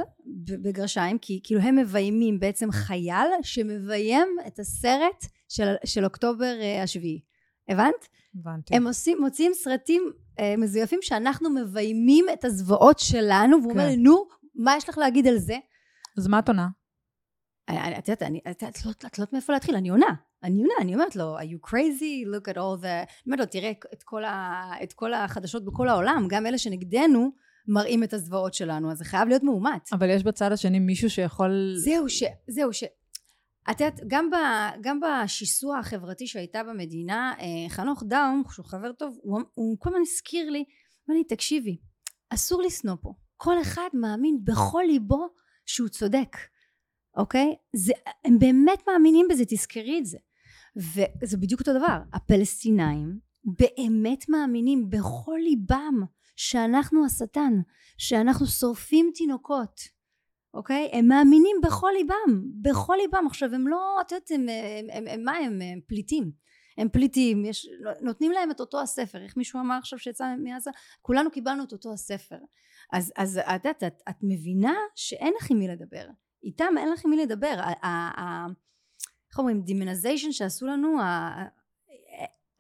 [0.63, 7.21] בגרשיים כי כאילו הם מביימים בעצם חייל שמביים את הסרט של, של אוקטובר uh, השביעי
[7.69, 8.09] הבנת?
[8.35, 8.77] הבנתי.
[8.77, 10.13] הם עושים, מוציאים סרטים
[10.59, 13.79] מזויפים שאנחנו מביימים את הזוועות שלנו והוא כן.
[13.81, 15.57] אומר נו מה יש לך להגיד על זה?
[16.19, 16.69] אז מה את עונה?
[17.71, 18.23] את יודעת,
[19.07, 20.15] את לא יודעת מאיפה להתחיל, אני עונה.
[20.45, 22.27] אני עונה, אני אומרת לו, are you crazy?
[22.27, 22.87] look at all the...
[22.87, 27.31] אני אומרת לו, תראה את כל, ה, את כל החדשות בכל העולם, גם אלה שנגדנו
[27.69, 29.89] מראים את הזוועות שלנו, אז זה חייב להיות מאומת.
[29.93, 31.75] אבל יש בצד השני מישהו שיכול...
[31.77, 32.25] זהו, ש...
[32.49, 32.85] זהו, ש...
[33.71, 34.35] את יודעת, גם, ב,
[34.81, 40.01] גם בשיסוע החברתי שהייתה במדינה, אה, חנוך דאום, שהוא חבר טוב, הוא, הוא כל הזמן
[40.01, 40.65] הזכיר לי,
[41.09, 41.77] אמר לי, תקשיבי,
[42.31, 43.15] אסור לשנוא פה.
[43.37, 45.29] כל אחד מאמין בכל ליבו
[45.67, 46.37] שהוא צודק,
[47.17, 47.55] אוקיי?
[47.77, 47.93] זה,
[48.25, 50.19] הם באמת מאמינים בזה, תזכרי את זה.
[50.77, 56.03] וזה בדיוק אותו דבר הפלסטינאים באמת מאמינים בכל ליבם
[56.37, 57.53] שאנחנו השטן
[57.99, 59.81] שאנחנו שורפים תינוקות
[60.59, 60.91] אוקיי?
[60.93, 63.27] הם מאמינים בכל ליבם בכל ליבם.
[63.27, 66.31] עכשיו הם לא את יודעת הם, הם, הם, הם מה הם, הם פליטים.
[66.79, 67.69] הם פליטים יש,
[68.01, 69.23] נותנים להם את אותו הספר.
[69.23, 70.71] איך מישהו אמר עכשיו שיצא מעזה?
[71.03, 72.39] כולנו קיבלנו את אותו הספר.
[72.93, 76.07] אז, אז את יודעת את, את מבינה שאין לך עם מי לדבר.
[76.43, 77.61] איתם אין לך עם מי לדבר.
[79.31, 79.63] איך אומרים?
[79.63, 80.99] demonization שעשו לנו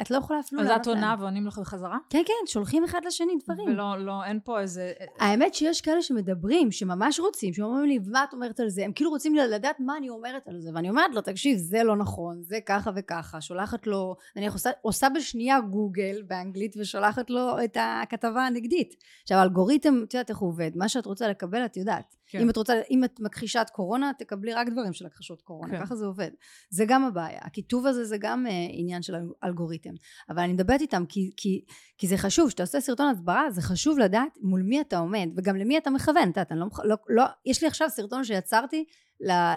[0.02, 0.86] את לא יכולה אפילו אז את.
[0.86, 1.98] עונה ועונים לך בחזרה?
[2.10, 3.68] כן, כן, שולחים אחד לשני דברים.
[3.68, 4.92] ולא, לא, אין פה איזה...
[5.18, 8.84] האמת שיש כאלה שמדברים, שממש רוצים, שאומרים לי, מה את אומרת על זה?
[8.84, 11.96] הם כאילו רוצים לדעת מה אני אומרת על זה, ואני אומרת לו, תקשיב, זה לא
[11.96, 17.76] נכון, זה ככה וככה, שולחת לו, אני עושה, עושה בשנייה גוגל באנגלית ושולחת לו את
[17.80, 18.94] הכתבה הנגדית.
[19.22, 22.17] עכשיו, האלגוריתם, את יודעת איך הוא עובד, מה שאת רוצה לקבל את יודעת.
[22.28, 22.40] כן.
[22.40, 25.84] אם את רוצה, אם את מכחישת קורונה, תקבלי רק דברים של הכחשות קורונה, כן.
[25.84, 26.30] ככה זה עובד.
[26.70, 29.14] זה גם הבעיה, הכיתוב הזה זה גם uh, עניין של
[29.44, 29.90] אלגוריתם.
[30.30, 31.64] אבל אני מדברת איתם כי, כי,
[31.98, 35.56] כי זה חשוב, כשאתה עושה סרטון הסברה, זה חשוב לדעת מול מי אתה עומד, וגם
[35.56, 38.84] למי אתה מכוון, את לא, לא, לא, יש לי עכשיו סרטון שיצרתי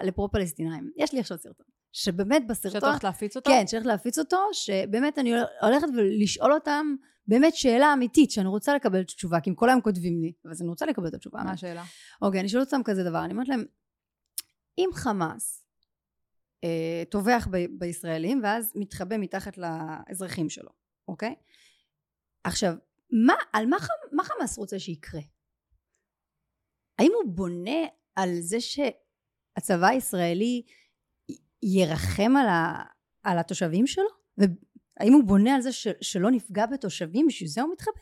[0.02, 3.50] לפרו-פלסטינאים, יש לי עכשיו סרטון, שבאמת בסרטון, הולכת להפיץ אותו?
[3.50, 5.32] כן, צריך להפיץ אותו, שבאמת אני
[5.62, 6.94] הולכת ולשאול אותם
[7.26, 10.68] באמת שאלה אמיתית, שאני רוצה לקבל תשובה, כי הם כל היום כותבים לי, אז אני
[10.68, 11.42] רוצה לקבל את התשובה.
[11.42, 11.84] מה השאלה?
[12.22, 13.64] אוקיי, אני שואלת אותם כזה דבר, אני אומרת להם,
[14.78, 15.66] אם חמאס
[16.64, 20.70] אה, טובח ב- בישראלים ואז מתחבא מתחת לאזרחים שלו,
[21.08, 21.34] אוקיי?
[22.44, 22.74] עכשיו,
[23.26, 25.20] מה, על מה, חמ- מה חמאס רוצה שיקרה?
[26.98, 27.80] האם הוא בונה
[28.14, 30.62] על זה שהצבא הישראלי
[31.62, 32.82] ירחם על, ה,
[33.22, 34.08] על התושבים שלו?
[35.00, 37.92] והאם הוא בונה על זה ש, שלא נפגע בתושבים, בשביל זה הוא מתחבא?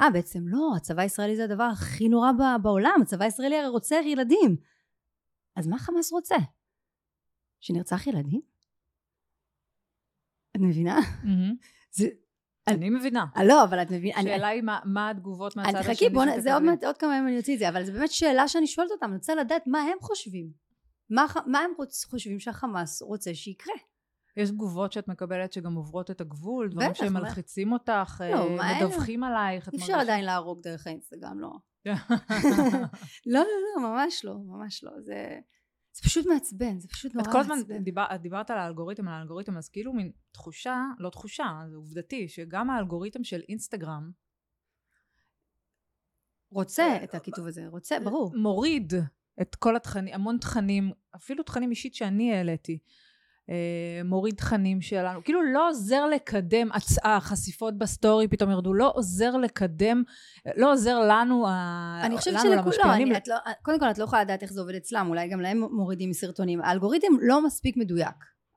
[0.00, 4.00] אה, בעצם לא, הצבא הישראלי זה הדבר הכי נורא ב- בעולם, הצבא הישראלי הרי רוצח
[4.04, 4.56] ילדים.
[5.56, 6.34] אז מה חמאס רוצה?
[7.60, 8.40] שנרצח ילדים?
[10.56, 10.98] את מבינה?
[11.96, 12.08] זה...
[12.68, 13.24] אני מבינה.
[13.36, 14.16] אה, לא, אבל את מבינה...
[14.20, 16.96] אני- השאלה היא מה- מה התגובות מהצד אני השני חכי, בוא, נ- זה עוד עוד
[16.98, 19.34] כמה ימים אני אוציא את זה, אבל זו באמת שאלה שאני שואלת אותם, אני רוצה
[19.34, 20.50] לדעת מה הם חושבים.
[21.10, 23.74] מה, מה הם רוצ, חושבים שהחמאס רוצה שיקרה?
[24.36, 28.76] יש תגובות שאת מקבלת שגם עוברות את הגבול, דברים בטח, שהם מלחיצים אותך, לא, אה?
[28.76, 29.68] מדווחים עלייך.
[29.72, 31.52] אי אפשר עדיין להרוג דרך האינסטגרם, לא.
[33.26, 33.44] לא, לא,
[33.76, 34.92] לא, ממש לא, ממש לא.
[35.00, 35.38] זה,
[35.92, 37.84] זה פשוט מעצבן, זה פשוט נורא את כל הזמן מעצבן.
[37.84, 42.28] דיבר, את דיברת על האלגוריתם, על האלגוריתם, אז כאילו מין תחושה, לא תחושה, זה עובדתי,
[42.28, 44.10] שגם האלגוריתם של אינסטגרם
[46.50, 48.32] רוצה את הכיתוב הזה, רוצה, ברור.
[48.36, 48.92] מוריד
[49.40, 53.03] את כל התכנים, המון תכנים, אפילו תכנים אישית שאני העליתי, אה,
[54.04, 56.68] מוריד תכנים שלנו, כאילו לא עוזר לקדם,
[57.04, 60.02] החשיפות בסטורי פתאום ירדו, לא עוזר לקדם,
[60.56, 61.46] לא עוזר לנו,
[62.02, 62.88] אני חושבת שלכולם,
[63.28, 66.12] לא- קודם כל את לא יכולה לדעת איך זה עובד אצלם, אולי גם להם מורידים
[66.12, 66.60] סרטונים.
[66.60, 68.14] האלגוריתם לא מספיק מדויק.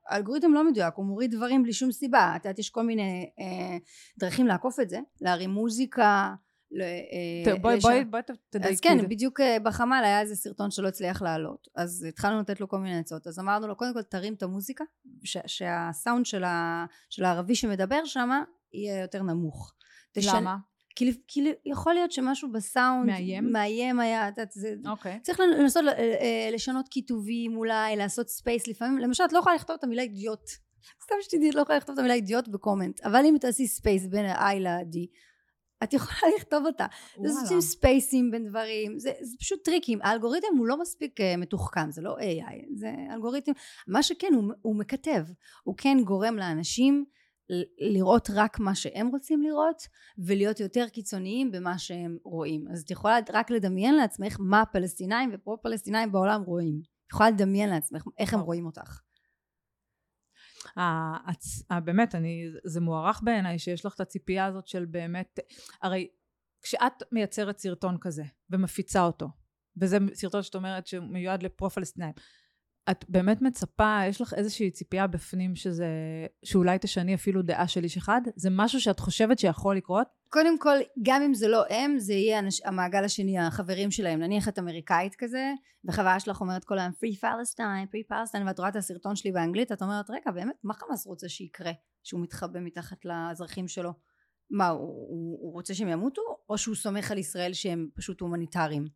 [0.10, 2.34] האלגוריתם לא מדויק, הוא מוריד דברים בלי שום סיבה.
[2.36, 3.78] את יודעת, יש כל מיני אה,
[4.20, 6.34] דרכים לעקוף את זה, להרים מוזיקה, אה,
[7.62, 9.10] בואי, לש- בואי, בואי ת- תדייקי אז כן.
[9.10, 11.68] בדיוק אה, בחמ"ל היה איזה סרטון שלא הצליח לעלות.
[11.76, 13.28] אז התחלנו לתת לו כל מיני עצות.
[13.28, 14.84] אז אמרנו לו, קודם כל תרים את המוזיקה,
[15.24, 16.44] שהסאונד של,
[17.24, 18.30] הערבי שמדבר שם
[18.74, 19.74] יהיה יותר נמוך.
[20.38, 20.58] למה?
[20.96, 23.52] כי, כי יכול להיות שמשהו בסאונד מאיים?
[23.52, 24.74] מאיים היה, את יודעת, זה...
[24.88, 25.20] אוקיי.
[25.24, 29.84] צריך לנסות אה, לשנות כיתובים אולי, לעשות space לפעמים, למשל את לא יכולה לכתוב את
[29.84, 30.50] המילה אידיוט,
[31.04, 34.06] סתם שתדעי, את לא יכולה לכתוב את המילה אידיוט ב comment, אבל אם תעשי space
[34.08, 34.98] בין ה-I ל-D,
[35.84, 36.86] את יכולה לכתוב אותה.
[37.18, 37.34] וואלה.
[37.42, 42.02] עושים ספייסים בין דברים, זה, זה פשוט טריקים, האלגוריתם הוא לא מספיק אה, מתוחכם, זה
[42.02, 43.52] לא AI, זה אלגוריתם,
[43.88, 45.24] מה שכן הוא, הוא מקטב,
[45.64, 47.06] הוא כן גורם לאנשים
[47.80, 49.82] לראות רק מה שהם רוצים לראות
[50.18, 52.66] ולהיות יותר קיצוניים במה שהם רואים.
[52.72, 56.82] אז את יכולה רק לדמיין לעצמך מה הפלסטינאים ופרו פלסטינאים בעולם רואים.
[57.06, 59.07] את יכולה לדמיין לעצמך איך הם רואים אותך
[60.78, 65.40] הצ- ה- באמת, אני, זה מוערך בעיניי שיש לך את הציפייה הזאת של באמת,
[65.82, 66.08] הרי
[66.62, 69.28] כשאת מייצרת סרטון כזה ומפיצה אותו,
[69.78, 72.14] וזה סרטון שאת אומרת שמיועד לפרו-פלסטינאים,
[72.92, 75.88] את באמת מצפה, יש לך איזושהי ציפייה בפנים שזה,
[76.46, 78.22] שאולי תשני אפילו דעה של איש אחד?
[78.36, 80.08] זה משהו שאת חושבת שיכול לקרות?
[80.30, 84.48] קודם כל גם אם זה לא הם זה יהיה אנש, המעגל השני החברים שלהם נניח
[84.48, 85.52] את אמריקאית כזה
[85.86, 89.72] וחברה שלך אומרת כל היום free palestine free palestine ואת רואה את הסרטון שלי באנגלית
[89.72, 91.72] את אומרת רגע באמת מה חמאס רוצה שיקרה
[92.04, 93.94] שהוא מתחבא מתחת לאזרחים שלו
[94.50, 98.88] מה הוא, הוא, הוא רוצה שהם ימותו או שהוא סומך על ישראל שהם פשוט הומניטריים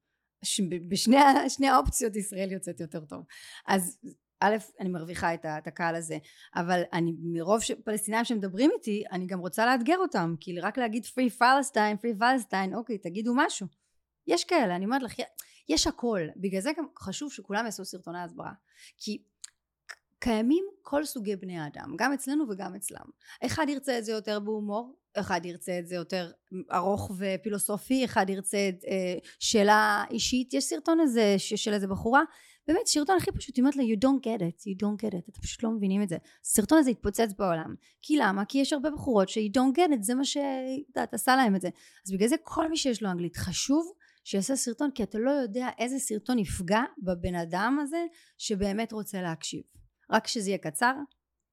[0.87, 3.23] בשני האופציות ישראל יוצאת יותר טוב.
[3.67, 3.99] אז
[4.39, 6.17] א' אני מרוויחה את, את הקהל הזה
[6.55, 11.41] אבל אני מרוב פלסטינאים שמדברים איתי אני גם רוצה לאתגר אותם כי רק להגיד free
[11.41, 13.67] palestine free palestine אוקיי תגידו משהו.
[14.27, 15.13] יש כאלה אני אומרת לך
[15.69, 16.19] יש הכל.
[16.35, 18.51] בגלל זה גם חשוב שכולם יעשו סרטוני הסברה.
[18.97, 19.23] כי
[20.19, 23.05] קיימים כל סוגי בני האדם גם אצלנו וגם אצלם.
[23.45, 26.31] אחד ירצה את זה יותר בהומור אחד ירצה את זה יותר
[26.71, 30.53] ארוך ופילוסופי אחד ירצה את אה, שאלה אישית.
[30.53, 32.21] יש סרטון איזה של איזה בחורה
[32.67, 35.29] באמת סרטון הכי פשוט היא אומרת לה you don't get it you don't get it.
[35.29, 36.17] אתם פשוט לא מבינים את זה.
[36.45, 37.75] הסרטון הזה התפוצץ בעולם.
[38.01, 38.45] כי למה?
[38.45, 41.61] כי יש הרבה בחורות ש- you don't get it זה מה שאת עשה להם את
[41.61, 41.69] זה.
[42.05, 43.91] אז בגלל זה כל מי שיש לו אנגלית חשוב
[44.23, 48.05] שיעשה סרטון כי אתה לא יודע איזה סרטון יפגע בבן אדם הזה
[48.37, 49.61] שבאמת רוצה להקשיב.
[50.11, 50.93] רק שזה יהיה קצר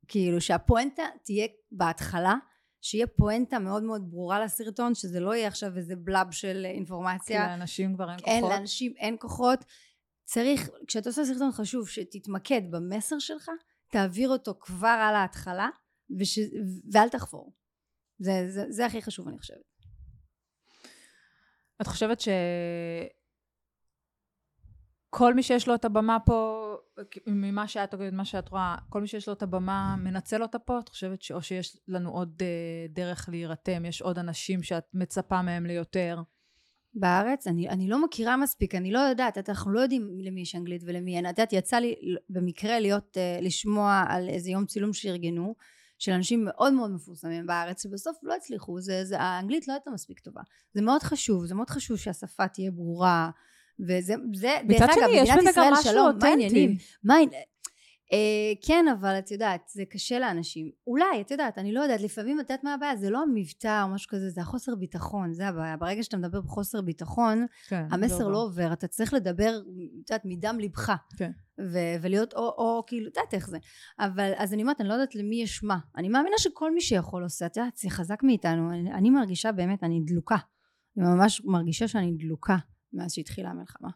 [0.08, 2.34] כאילו שהפואנטה תהיה בהתחלה
[2.80, 7.44] שיהיה פואנטה מאוד מאוד ברורה לסרטון, שזה לא יהיה עכשיו איזה בלאב של אינפורמציה.
[7.44, 8.56] כי לאנשים כבר אין אין, כוחות.
[8.56, 9.64] לאנשים אין כוחות.
[10.24, 13.50] צריך, כשאתה עושה סרטון חשוב, שתתמקד במסר שלך,
[13.90, 15.68] תעביר אותו כבר על ההתחלה,
[16.18, 16.38] וש...
[16.92, 17.52] ואל תחפור.
[18.18, 19.68] זה, זה, זה הכי חשוב, אני חושבת.
[21.82, 22.20] את חושבת
[25.10, 26.67] שכל מי שיש לו את הבמה פה,
[27.26, 30.78] ממה שאת אומרת, מה שאת רואה, כל מי שיש לו את הבמה מנצל אותה פה?
[30.78, 31.32] את חושבת ש...
[31.32, 33.84] או שיש לנו עוד אה, דרך להירתם?
[33.84, 36.22] יש עוד אנשים שאת מצפה מהם ליותר?
[36.94, 40.82] בארץ, אני, אני לא מכירה מספיק, אני לא יודעת, אנחנו לא יודעים למי יש אנגלית
[40.86, 41.26] ולמי אין.
[41.26, 41.94] את יודעת, יצא לי
[42.30, 45.54] במקרה להיות, uh, לשמוע על איזה יום צילום שארגנו,
[45.98, 50.20] של אנשים מאוד מאוד מפורסמים בארץ, שבסוף לא הצליחו, זה, זה, האנגלית לא הייתה מספיק
[50.20, 50.40] טובה.
[50.74, 53.30] זה מאוד חשוב, זה מאוד חשוב שהשפה תהיה ברורה,
[53.80, 56.76] וזה, זה, דרך אגב, מדינת ישראל שלום, מה העניינים?
[57.04, 57.14] מה?
[58.12, 60.70] אה, כן, אבל את יודעת, זה קשה לאנשים.
[60.86, 62.96] אולי, את יודעת, אני לא יודעת, לפעמים את יודעת מה הבעיה?
[62.96, 65.76] זה לא המבטא או משהו כזה, זה החוסר ביטחון, זה הבעיה.
[65.76, 70.22] ברגע שאתה מדבר בחוסר ביטחון, כן, המסר זה לא עובר, אתה צריך לדבר, את יודעת,
[70.24, 70.92] מדם ליבך.
[71.16, 71.30] כן.
[71.60, 73.58] ו- ולהיות, או, או כאילו, את יודעת איך זה.
[73.98, 75.78] אבל, אז אני אומרת, אני לא יודעת למי יש מה.
[75.96, 78.70] אני מאמינה שכל מי שיכול עושה, את יודעת, זה חזק מאיתנו.
[78.70, 80.36] אני, אני מרגישה באמת, אני דלוקה.
[80.96, 82.56] אני ממש מרגישה שאני דלוקה
[82.92, 83.88] מאז שהתחילה המלחמה.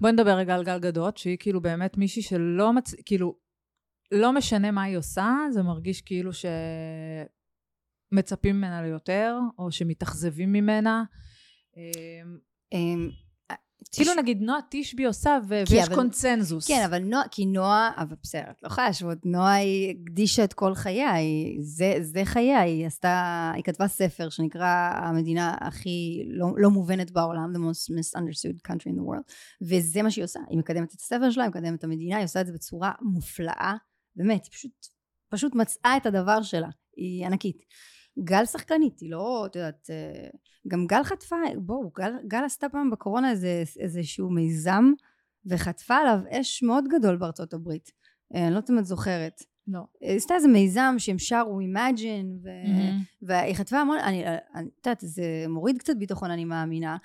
[0.00, 2.94] בואי נדבר רגע על גל גדות, שהיא כאילו באמת מישהי שלא מצ...
[3.06, 3.38] כאילו,
[4.12, 6.30] לא משנה מה היא עושה, זה מרגיש כאילו
[8.12, 11.04] שמצפים ממנה ליותר, או שמתאכזבים ממנה.
[13.96, 16.66] כאילו נגיד נועה תשבי עושה, ו- ויש אבל- קונצנזוס.
[16.68, 20.52] כן, אבל נועה, כי נועה, אבל בסדר, את לא יכולה להשוות, נועה היא הקדישה את
[20.52, 26.46] כל חייה, היא, זה, זה חייה, היא עשתה, היא כתבה ספר שנקרא המדינה הכי לא,
[26.56, 30.58] לא מובנת בעולם, the most misunderstood country in the world, וזה מה שהיא עושה, היא
[30.58, 33.74] מקדמת את הספר שלה, היא מקדמת את המדינה, היא עושה את זה בצורה מופלאה,
[34.16, 34.86] באמת, היא פשוט,
[35.28, 37.56] פשוט מצאה את הדבר שלה, היא ענקית.
[38.18, 40.28] גל שחקנית, היא לא, את יודעת, אה,
[40.68, 44.92] גם גל חטפה, בואו, גל, גל עשתה פעם בקורונה איזה, איזשהו מיזם,
[45.46, 47.90] וחטפה עליו אש מאוד גדול בארצות הברית.
[48.34, 49.42] אה, אני לא יודעת אם את זוכרת.
[49.68, 49.80] לא.
[50.00, 52.48] היא עשתה איזה מיזם שהם שרו Imagine, ו...
[53.22, 54.24] והיא חטפה המון, אני,
[54.54, 56.96] אני, את יודעת, זה מוריד קצת ביטחון, אני מאמינה.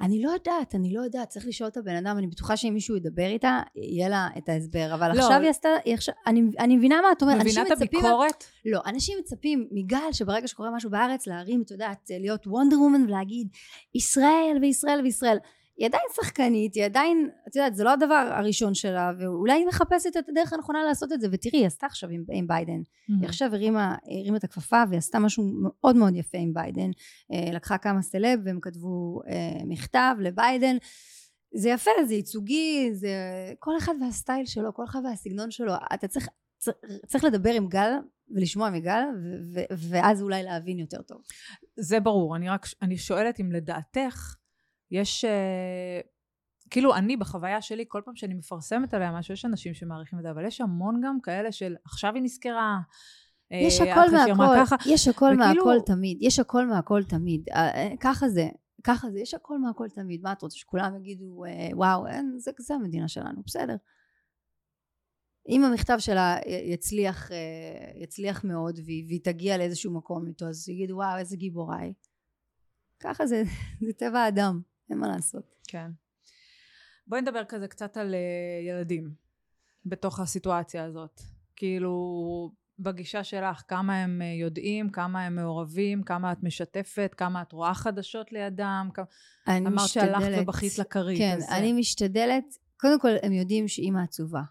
[0.00, 2.96] אני לא יודעת, אני לא יודעת, צריך לשאול את הבן אדם, אני בטוחה שאם מישהו
[2.96, 4.94] ידבר איתה, יהיה לה את ההסבר.
[4.94, 5.22] אבל לא.
[5.22, 7.40] עכשיו היא עשתה, היא עכשיו, אני, אני מבינה מה את אומרת.
[7.40, 8.44] מבינה את מצפים- הביקורת?
[8.64, 13.48] לא, אנשים מצפים מגל שברגע שקורה משהו בארץ להרים, את יודעת, להיות וונדר וומן ולהגיד
[13.94, 15.38] ישראל וישראל וישראל.
[15.78, 20.16] היא עדיין שחקנית, היא עדיין, את יודעת, זה לא הדבר הראשון שלה, ואולי היא מחפשת
[20.18, 22.80] את הדרך הנכונה לעשות את זה, ותראי, היא עשתה עכשיו עם, עם ביידן.
[23.20, 26.90] היא עכשיו הרימה, הרימה את הכפפה והיא עשתה משהו מאוד מאוד יפה עם ביידן.
[27.32, 30.76] אה, לקחה כמה סלב והם כתבו אה, מכתב לביידן.
[31.54, 33.08] זה יפה, זה ייצוגי, זה
[33.58, 35.72] כל אחד והסטייל שלו, כל אחד והסגנון שלו.
[35.94, 37.90] אתה צריך, צריך, צריך לדבר עם גל
[38.30, 39.02] ולשמוע מגל,
[39.54, 41.22] ו- ו- ואז אולי להבין יותר טוב.
[41.76, 44.34] זה ברור, אני רק, אני שואלת אם לדעתך
[44.90, 46.00] יש, אה,
[46.70, 50.30] כאילו אני בחוויה שלי, כל פעם שאני מפרסמת עליה משהו, יש אנשים שמעריכים את זה,
[50.30, 52.78] אבל יש המון גם כאלה של עכשיו היא נזכרה.
[53.52, 54.76] אה, יש הכל מהכל, ככה.
[54.86, 57.48] יש הכל וכאילו- מהכל תמיד, יש הכל מהכל תמיד.
[57.54, 58.48] אה, ככה זה,
[58.84, 60.22] ככה זה, יש הכל מהכל תמיד.
[60.22, 63.76] מה את רוצה, שכולם יגידו, וואו, אין, זה, זה המדינה שלנו, בסדר.
[65.48, 67.30] אם המכתב שלה יצליח,
[68.02, 71.92] יצליח מאוד והיא, והיא תגיע לאיזשהו מקום איתו, אז יגידו, וואו, איזה גיבורה היא.
[73.00, 73.42] ככה זה,
[73.86, 75.54] זה טבע האדם, אין מה לעשות.
[75.68, 75.90] כן.
[77.06, 78.20] בואי נדבר כזה קצת על אה,
[78.70, 79.10] ילדים
[79.86, 81.20] בתוך הסיטואציה הזאת.
[81.56, 81.92] כאילו,
[82.78, 87.74] בגישה שלך, כמה הם אה, יודעים, כמה הם מעורבים, כמה את משתפת, כמה את רואה
[87.74, 89.04] חדשות לידם, כמה...
[89.48, 91.18] אני אמרת שהלכת משתדלת- ובכית לכרית.
[91.18, 92.44] כן, אז זה- אני משתדלת,
[92.76, 94.42] קודם כל הם יודעים שאימא עצובה.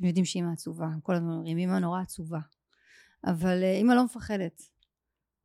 [0.00, 2.38] הם יודעים שאימא עצובה, הם כל הזמן אומרים, אימא נורא עצובה.
[3.24, 4.62] אבל אה, אימא לא מפחדת.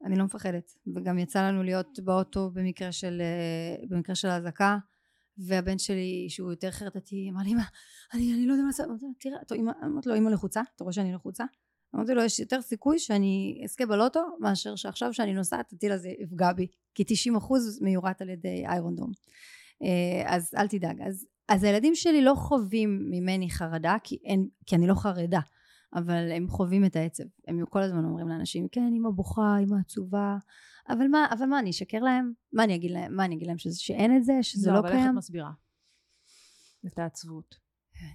[0.06, 0.72] אני לא מפחדת.
[0.96, 4.78] וגם יצא לנו להיות באוטו במקרה של, אה, במקרה של האזעקה,
[5.38, 7.62] והבן שלי, שהוא יותר חרדתי, אמר לי, אמא,
[8.14, 8.88] אני, אני לא יודע מה לעשות.
[9.20, 9.38] תראה,
[9.86, 10.62] אמרתי לו, אמא לחוצה?
[10.76, 11.44] אתה רואה שאני לחוצה?
[11.96, 16.54] אמרתי לו, יש יותר סיכוי שאני אזכה בלוטו, מאשר שעכשיו שאני נוסעת, הטיל הזה יפגע
[16.54, 16.68] בי.
[16.96, 19.12] כי 90% מיורט על ידי איירון דום.
[19.84, 21.02] אה, אז אל תדאג.
[21.02, 25.40] אז, אז הילדים שלי לא חווים ממני חרדה, כי, אין, כי אני לא חרדה,
[25.93, 27.23] אבל הם חווים את העצב.
[27.47, 30.38] הם כל הזמן אומרים לאנשים, כן, אמא בוכה, אמא עצובה,
[30.89, 32.32] אבל מה, אבל מה, אני אשקר להם?
[32.54, 33.15] מה אני אגיד להם?
[33.15, 34.34] מה אני אגיד להם, שזה, שאין את זה?
[34.41, 35.10] שזה לא, אבל איך קיים?
[35.10, 35.51] את מסבירה?
[36.88, 37.56] את העצבות.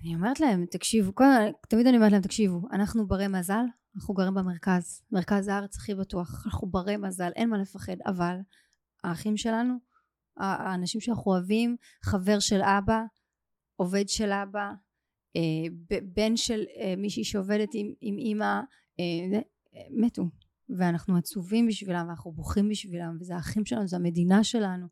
[0.03, 1.25] אני אומרת להם, תקשיבו, כל,
[1.69, 3.65] תמיד אני אומרת להם, תקשיבו, אנחנו ברי מזל,
[3.97, 8.37] אנחנו גרים במרכז, מרכז הארץ הכי בטוח, אנחנו ברי מזל, אין מה לפחד, אבל
[9.05, 9.75] האחים שלנו,
[10.37, 13.03] האנשים שאנחנו אוהבים, חבר של אבא,
[13.77, 14.73] עובד של אבא,
[16.15, 18.61] בן של אה, מישהי שעובדת עם, עם אימא,
[19.01, 19.39] אה,
[19.77, 20.25] אה, מתו.
[20.69, 24.87] ואנחנו עצובים בשבילם ואנחנו בוכים בשבילם וזה האחים שלנו זה המדינה שלנו.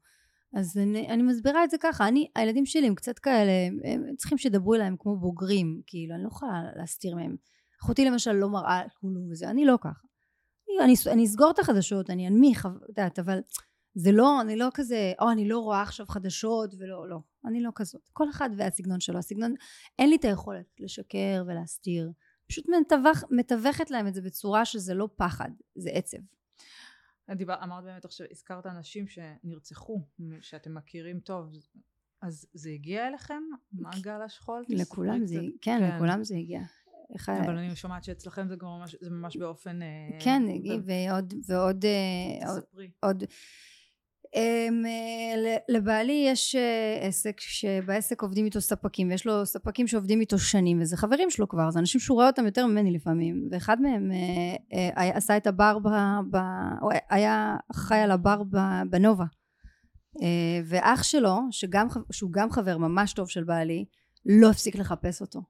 [0.57, 4.17] אז אני, אני מסבירה את זה ככה אני הילדים שלי הם קצת כאלה הם, הם
[4.17, 7.37] צריכים שידברו אליהם כמו בוגרים כאילו אני לא יכולה להסתיר מהם.
[7.83, 10.07] אחותי למשל לא מראה כלום וזה אני לא ככה.
[10.69, 13.39] אני, אני, אני אסגור את החדשות אני אנמיך את יודעת אבל
[13.95, 17.71] זה לא אני לא כזה או אני לא רואה עכשיו חדשות ולא לא אני לא
[17.75, 19.55] כזאת כל אחד והסגנון שלו הסגנון
[19.99, 22.13] אין לי את היכולת לשקר ולהסתיר
[22.47, 26.19] פשוט מתווך, מתווכת להם את זה בצורה שזה לא פחד, זה עצב.
[27.31, 30.01] דיבר, אמרת באמת עכשיו, הזכרת אנשים שנרצחו,
[30.41, 31.53] שאתם מכירים טוב,
[32.23, 33.43] אז זה הגיע אליכם?
[33.73, 34.65] מעגל השכול?
[34.69, 36.61] לכולם זה, כן, כן, לכולם זה הגיע.
[37.29, 39.83] אבל אני שומעת שאצלכם זה ממש, זה ממש באופן...
[39.83, 40.43] אה, כן,
[40.85, 42.53] ועוד, ועוד, אה,
[43.01, 43.29] עוד, אמ,
[45.69, 50.97] לבעלי יש אה, עסק שבעסק עובדים איתו ספקים ויש לו ספקים שעובדים איתו שנים וזה
[50.97, 55.17] חברים שלו כבר זה אנשים שהוא רואה אותם יותר ממני לפעמים ואחד מהם אה, אה,
[55.17, 55.79] עשה את הבר
[56.31, 56.37] ב,
[57.11, 58.43] היה חי על הבר
[58.91, 59.25] בנובה.
[60.65, 63.85] ואח שלו שגם, שהוא גם חבר ממש טוב של בעלי
[64.27, 65.41] לא הפסיק לחפש אותו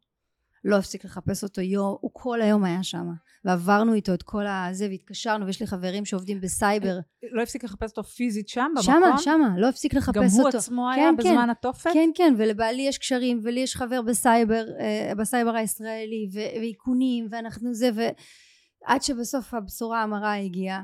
[0.64, 3.06] לא הפסיק לחפש אותו יום, הוא כל היום היה שם
[3.44, 6.98] ועברנו איתו את כל הזה והתקשרנו ויש לי חברים שעובדים בסייבר
[7.32, 8.82] לא הפסיק לחפש אותו פיזית שם במקום?
[8.82, 11.90] שמה, שמה, לא הפסיק לחפש אותו גם הוא עצמו כן, היה כן, בזמן התופת?
[11.92, 17.90] כן, כן, ולבעלי יש קשרים ולי יש חבר בסייבר, אה, בסייבר הישראלי ואיכונים ואנחנו זה
[17.94, 20.82] ועד שבסוף הבשורה המרה הגיעה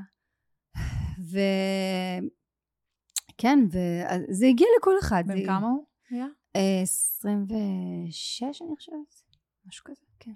[1.33, 1.39] ו...
[3.39, 5.25] כן, וזה הגיע לכל אחד.
[5.27, 6.27] בן כמה הוא היה?
[6.83, 9.30] 26 אה, אני חושבת.
[9.67, 10.33] משהו כזה, כן.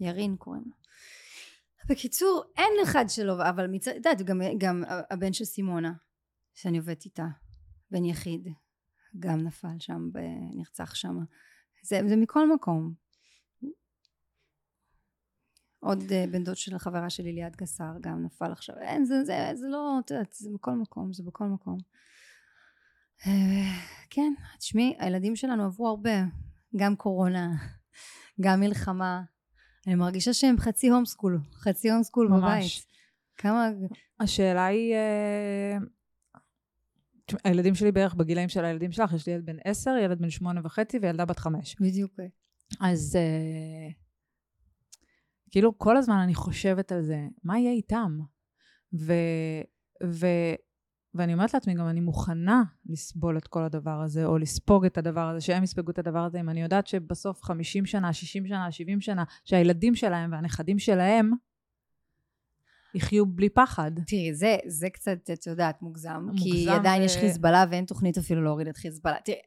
[0.00, 0.72] ירין קוראים לו.
[1.88, 5.92] בקיצור, אין אחד שלא, אבל מצד, את יודעת, גם, גם הבן של סימונה,
[6.54, 7.26] שאני עובדת איתה,
[7.90, 8.48] בן יחיד,
[9.18, 10.08] גם נפל שם,
[10.54, 11.16] נרצח שם.
[11.82, 12.94] זה, זה מכל מקום.
[15.84, 18.76] עוד uh, בן דוד של החברה שלי ליד גסר גם נפל עכשיו.
[18.78, 21.78] אין, זה, זה, זה לא, את יודעת, זה בכל מקום, זה בכל מקום.
[23.20, 23.26] Uh,
[24.10, 26.24] כן, תשמעי, הילדים שלנו עברו הרבה,
[26.76, 27.48] גם קורונה,
[28.40, 29.22] גם מלחמה.
[29.86, 32.86] אני מרגישה שהם חצי home school, חצי home school בבית.
[33.36, 33.68] כמה...
[34.20, 34.94] השאלה היא...
[34.94, 35.76] אה,
[37.44, 40.60] הילדים שלי בערך בגילאים של הילדים שלך, יש לי ילד בן עשר, ילד בן שמונה
[40.64, 41.76] וחצי וילדה בת חמש.
[41.80, 42.12] בדיוק.
[42.80, 43.90] אז אה,
[45.50, 48.18] כאילו כל הזמן אני חושבת על זה, מה יהיה איתם?
[48.92, 49.12] ו,
[50.04, 50.26] ו,
[51.14, 55.28] ואני אומרת לעצמי גם, אני מוכנה לסבול את כל הדבר הזה, או לספוג את הדבר
[55.28, 59.00] הזה, שהם יספגו את הדבר הזה, אם אני יודעת שבסוף 50 שנה, 60 שנה, 70
[59.00, 61.30] שנה, שהילדים שלהם והנכדים שלהם
[62.94, 63.90] יחיו בלי פחד.
[64.06, 67.04] תראי, זה, זה קצת, את יודעת, מוגזם, מוגזם כי עדיין ו...
[67.04, 69.18] יש חיזבאללה ואין תוכנית אפילו להוריד את חיזבאללה.
[69.24, 69.38] תראי,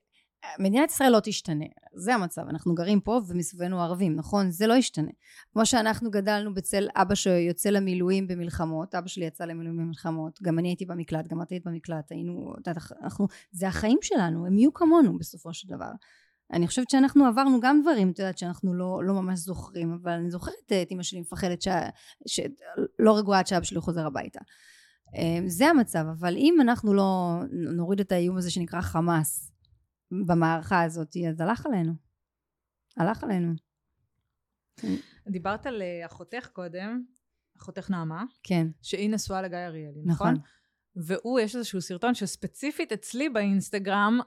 [0.60, 4.52] מדינת ישראל לא תשתנה, זה המצב, אנחנו גרים פה ומסביבנו ערבים, נכון?
[4.52, 5.12] זה לא ישתנה.
[5.54, 10.67] כמו שאנחנו גדלנו בצל אבא שיוצא למילואים במלחמות, אבא שלי יצא למילואים במלחמות, גם אני
[10.67, 12.54] הייתי במקלט, גם את היית במקלט, היינו,
[13.04, 15.91] אנחנו, זה החיים שלנו, הם יהיו כמונו בסופו של דבר.
[16.54, 20.32] אני חושבת שאנחנו עברנו גם דברים, את יודעת, שאנחנו לא, לא ממש זוכרים, אבל אני
[20.32, 21.62] זוכרת את אמא שלי מפחדת
[22.28, 24.39] שלא רגועה עד שאבא שלי חוזר הביתה.
[25.15, 29.52] אה, זה המצב, אבל אם אנחנו לא נוריד את האיום הזה שנקרא חמאס,
[30.11, 31.93] במערכה הזאת, אז הלך עלינו.
[32.97, 33.53] הלך עלינו.
[35.27, 37.03] דיברת על אה, אחותך קודם,
[37.57, 38.23] אחותך נעמה.
[38.43, 38.67] כן.
[38.81, 40.33] שהיא נשואה לגיא אריאלי, נכון?
[40.33, 40.43] נכון.
[40.95, 44.19] והוא, יש איזשהו סרטון שספציפית אצלי באינסטגרם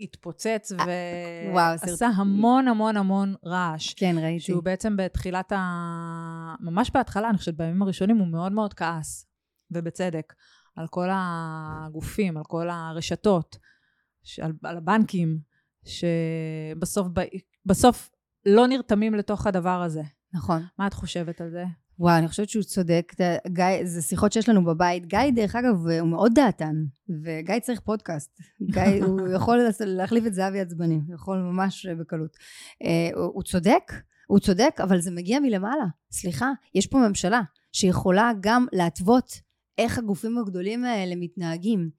[0.00, 3.94] התפוצץ אה, ועשה המון המון המון רעש.
[3.94, 4.40] כן, ראיתי.
[4.40, 6.54] שהוא בעצם בתחילת ה...
[6.60, 9.26] ממש בהתחלה, אני חושבת בימים הראשונים, הוא מאוד מאוד כעס,
[9.70, 10.34] ובצדק,
[10.76, 13.56] על כל הגופים, על כל הרשתות.
[14.42, 15.38] על, על הבנקים,
[15.84, 17.06] שבסוף
[17.66, 18.10] בסוף
[18.46, 20.02] לא נרתמים לתוך הדבר הזה.
[20.32, 20.62] נכון.
[20.78, 21.64] מה את חושבת על זה?
[21.98, 23.12] וואו, אני חושבת שהוא צודק.
[23.48, 25.06] גיא, זה שיחות שיש לנו בבית.
[25.06, 26.74] גיא, דרך אגב, הוא מאוד דעתן,
[27.22, 28.40] וגיא צריך פודקאסט.
[28.62, 32.36] גיא, הוא יכול להחליף את זהבי עצבני, הוא יכול ממש בקלות.
[32.36, 33.92] Uh, הוא, הוא צודק,
[34.26, 35.86] הוא צודק, אבל זה מגיע מלמעלה.
[36.10, 37.40] סליחה, יש פה ממשלה
[37.72, 39.40] שיכולה גם להתוות
[39.78, 41.90] איך הגופים הגדולים האלה מתנהגים.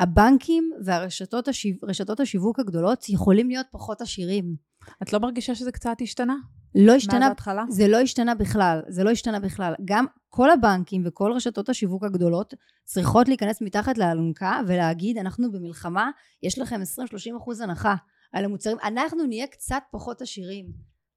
[0.00, 1.74] הבנקים והרשתות השיו...
[2.20, 4.56] השיווק הגדולות יכולים להיות פחות עשירים.
[5.02, 6.34] את לא מרגישה שזה קצת השתנה?
[6.74, 7.64] לא השתנה, ההתחלה?
[7.68, 9.74] זה לא השתנה בכלל, זה לא השתנה בכלל.
[9.84, 16.10] גם כל הבנקים וכל רשתות השיווק הגדולות צריכות להיכנס מתחת לאלונקה ולהגיד, אנחנו במלחמה,
[16.42, 17.94] יש לכם 20-30 אחוז הנחה
[18.32, 20.66] על המוצרים, אנחנו נהיה קצת פחות עשירים.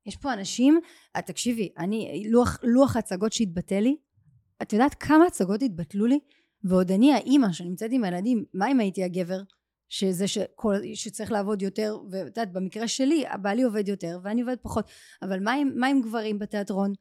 [0.05, 0.79] יש פה אנשים,
[1.15, 3.95] אה, תקשיבי, אני, לוח, לוח הצגות שהתבטא לי,
[4.61, 6.19] את יודעת כמה הצגות התבטלו לי?
[6.63, 9.41] ועוד אני האימא שנמצאת עם הילדים, מה אם הייתי הגבר
[9.89, 14.85] שזה שכל, שצריך לעבוד יותר, ואת יודעת, במקרה שלי, הבעלי עובד יותר ואני עובד פחות,
[15.21, 16.93] אבל מה עם, מה עם גברים בתיאטרון?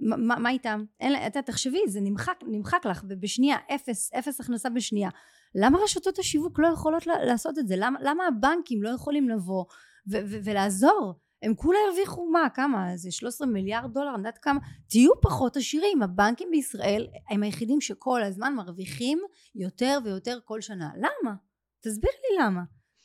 [0.00, 0.84] מה, מה, מה איתם?
[1.00, 5.10] אין, לה- את יודעת, תחשבי, זה נמחק, נמחק לך בשנייה, אפס, אפס הכנסה בשנייה.
[5.54, 7.74] למה רשתות השיווק לא יכולות לעשות את זה?
[7.78, 9.64] למה, למה הבנקים לא יכולים לבוא
[10.10, 11.14] ו- ו- ולעזור?
[11.42, 12.48] הם כולה הרוויחו מה?
[12.54, 12.96] כמה?
[12.96, 14.10] זה 13 מיליארד דולר?
[14.10, 14.60] אני יודעת כמה?
[14.88, 16.02] תהיו פחות עשירים.
[16.02, 19.18] הבנקים בישראל הם היחידים שכל הזמן מרוויחים
[19.54, 20.90] יותר ויותר כל שנה.
[20.96, 21.34] למה?
[21.80, 22.62] תסביר לי למה.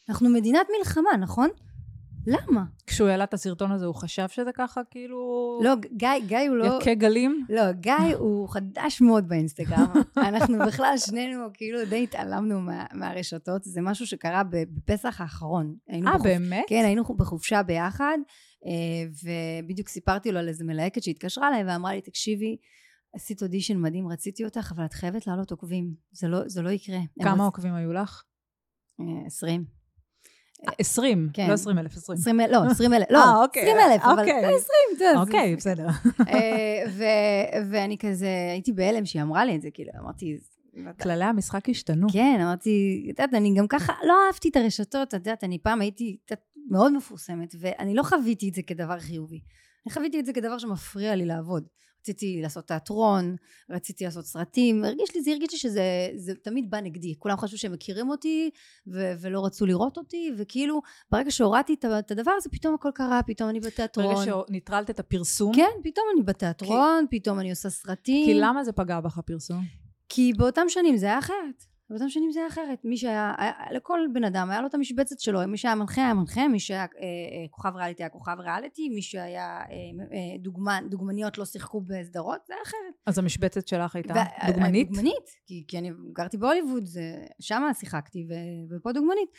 [0.10, 1.50] אנחנו מדינת מלחמה, נכון?
[2.28, 2.64] למה?
[2.88, 5.60] כשהוא העלה את הסרטון הזה, הוא חשב שזה ככה, כאילו...
[5.64, 6.80] לא, גיא, גיא הוא לא...
[6.82, 7.46] יכה גלים?
[7.50, 9.94] לא, גיא הוא חדש מאוד באינסטגרם.
[10.30, 13.64] אנחנו בכלל שנינו כאילו די התעלמנו מה, מהרשתות.
[13.64, 15.76] זה משהו שקרה בפסח האחרון.
[15.92, 16.64] אה, בחופ- באמת?
[16.68, 18.18] כן, היינו בחופשה ביחד,
[18.66, 19.30] אה,
[19.64, 22.58] ובדיוק סיפרתי לו על איזה מלהקת שהתקשרה אליי ואמרה לי, תקשיבי,
[23.16, 25.94] עשית אודישן מדהים, רציתי אותך, אבל את חייבת לעלות עוקבים.
[26.12, 27.00] זה לא, זה לא יקרה.
[27.24, 28.24] כמה עוקבים היו לך?
[29.00, 29.83] אה, עשרים.
[30.80, 31.48] 20, כן.
[31.48, 32.18] לא 20 אלף, 20.
[32.20, 34.34] עשרים אלף, לא, עשרים אלף, לא, אה, אוקיי, עשרים אלף, אבל אוקיי.
[34.46, 34.58] עשרים,
[34.96, 35.88] אתה יודע, זה- אוקיי, בסדר.
[36.28, 40.38] אה, ו- ואני כזה, הייתי בהלם שהיא אמרה לי את זה, כאילו, אמרתי,
[41.02, 42.08] כללי המשחק השתנו.
[42.14, 45.82] כן, אמרתי, את יודעת, אני גם ככה לא אהבתי את הרשתות, את יודעת, אני פעם
[45.82, 46.18] הייתי
[46.70, 49.40] מאוד מפורסמת, ואני לא חוויתי את זה כדבר חיובי.
[49.86, 51.64] אני חוויתי את זה כדבר שמפריע לי לעבוד.
[52.04, 53.36] רציתי לעשות תיאטרון,
[53.70, 57.16] רציתי לעשות סרטים, הרגיש לי, זה הרגיש לי שזה זה תמיד בא נגדי.
[57.20, 58.50] כולם חשבו שהם מכירים אותי,
[58.88, 60.82] ו- ולא רצו לראות אותי, וכאילו,
[61.12, 64.16] ברגע שהורדתי את הדבר הזה, פתאום הכל קרה, פתאום אני בתיאטרון.
[64.16, 68.26] ברגע שניטרלת את הפרסום, כן, פתאום אני בתיאטרון, פתאום אני עושה סרטים.
[68.26, 69.64] כי למה זה פגע בך הפרסום?
[70.10, 71.73] כי באותם שנים זה היה אחרת.
[71.90, 72.80] באותם שנים זה היה אחרת.
[72.84, 75.40] מי שהיה, היה, לכל בן אדם היה לו את המשבצת שלו.
[75.48, 79.02] מי שהיה מנחה היה מנחה, מי שהיה אה, אה, כוכב ריאליטי היה כוכב ריאליטי, מי
[79.02, 79.66] שהיה אה,
[80.14, 82.94] אה, דוגמן, דוגמניות לא שיחקו בסדרות, זה היה אחרת.
[83.06, 84.88] אז המשבצת שלך הייתה וה- דוגמנית?
[84.88, 86.84] דוגמנית, כי, כי אני גרתי בהוליווד,
[87.40, 88.34] שם שיחקתי, ו,
[88.76, 89.30] ופה דוגמנית.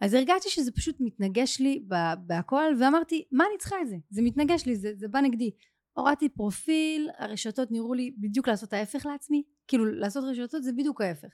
[0.00, 1.84] אז הרגשתי שזה פשוט מתנגש לי
[2.26, 3.96] בהכל, ואמרתי, מה אני צריכה את זה?
[4.10, 5.50] זה מתנגש לי, זה, זה בא נגדי.
[5.92, 11.28] הורדתי פרופיל, הרשתות נראו לי בדיוק לעשות ההפך לעצמי, כאילו לעשות רשתות זה בדיוק ההפך.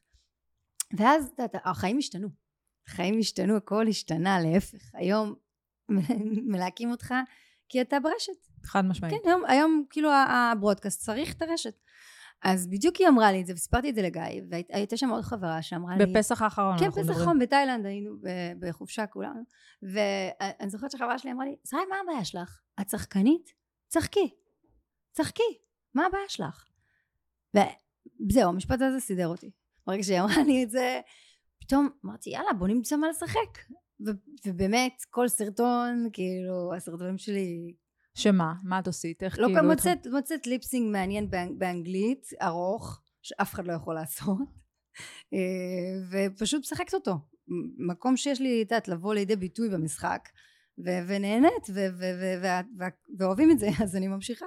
[0.92, 1.32] ואז,
[1.64, 2.28] החיים השתנו.
[2.88, 4.90] החיים השתנו, הכל השתנה, להפך.
[4.94, 5.34] היום
[6.52, 7.14] מלהקים אותך
[7.68, 8.32] כי אתה ברשת.
[8.64, 9.14] חד משמעית.
[9.14, 11.74] כן, היום, היום כאילו הברודקאסט צריך את הרשת.
[12.42, 15.62] אז בדיוק היא אמרה לי את זה, וסיפרתי את זה לגיא, והייתה שם עוד חברה
[15.62, 16.06] שאמרה לי...
[16.06, 17.26] בפסח האחרון כן, אנחנו פסח מדברים.
[17.26, 18.16] חום בתאילנד, היינו
[18.60, 19.42] בחופשה כולנו,
[19.82, 22.60] ואני זוכרת שהחברה שלי אמרה לי, שרי, מה הבעיה שלך?
[22.80, 23.52] את שחקנית?
[23.88, 24.34] צחקי.
[25.12, 25.58] צחקי.
[25.94, 26.64] מה הבעיה שלך?
[28.30, 29.50] וזהו, המשפט הזה סידר אותי.
[29.86, 31.00] ברגע שהיא אמרה לי את זה,
[31.60, 33.58] פתאום אמרתי, יאללה, בוא נמצא מה לשחק.
[34.06, 34.10] ו-
[34.46, 37.74] ובאמת, כל סרטון, כאילו, הסרטונים שלי
[38.14, 38.54] שמה?
[38.64, 39.22] מה את עשית?
[39.22, 39.58] איך לא כאילו...
[39.58, 44.38] התחל- מוצאת, מוצאת ליפסינג מעניין באנג, באנגלית, ארוך, שאף אחד לא יכול לעשות,
[45.34, 47.12] אה, ופשוט משחקת אותו.
[47.78, 50.28] מקום שיש לי, את יודעת, לבוא לידי ביטוי במשחק,
[51.08, 51.66] ונהנית,
[53.18, 54.46] ואוהבים את זה, אז אני ממשיכה.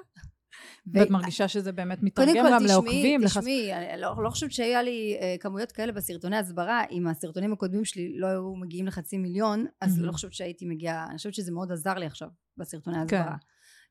[0.94, 3.22] ואת מרגישה שזה באמת קודם מתרגם כל, גם תשמעי, לעוקבים?
[3.22, 7.54] לחס- תשמעי, אני לא, לא חושבת שהיה לי אה, כמויות כאלה בסרטוני הסברה, אם הסרטונים
[7.54, 10.08] הקודמים שלי לא היו מגיעים לחצי מיליון, אז מהמם.
[10.08, 13.18] לא חושבת שהייתי מגיעה, אני חושבת שזה מאוד עזר לי עכשיו בסרטוני כן.
[13.18, 13.36] הסברה.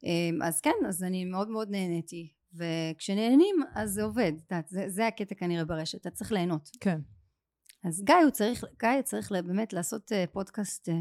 [0.05, 4.33] אמ, אז כן, אז אני מאוד מאוד נהניתי, וכשנהנים אז זה עובד,
[4.69, 6.69] זה, זה הקטע כנראה ברשת, אתה צריך ליהנות.
[6.81, 6.99] כן.
[7.85, 10.95] אז גיא הוא צריך, גיא צריך באמת לעשות אה, פודקאסט אה,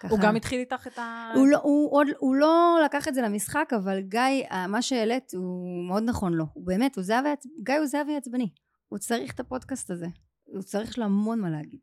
[0.00, 0.14] ככה.
[0.14, 1.32] הוא גם התחיל איתך את ה...
[1.34, 4.20] הוא לא, הוא, עוד, הוא לא לקח את זה למשחק, אבל גיא,
[4.50, 6.44] אה, מה שהעלית הוא מאוד נכון לו.
[6.52, 7.28] הוא באמת, הוא זהבי,
[7.62, 8.48] גיא הוא זהבי עצבני.
[8.88, 10.06] הוא צריך את הפודקאסט הזה.
[10.44, 11.80] הוא צריך, יש לו המון מה להגיד.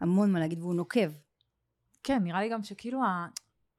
[0.00, 1.10] המון מה להגיד, והוא נוקב.
[2.02, 3.26] כן, נראה לי גם שכאילו, ה...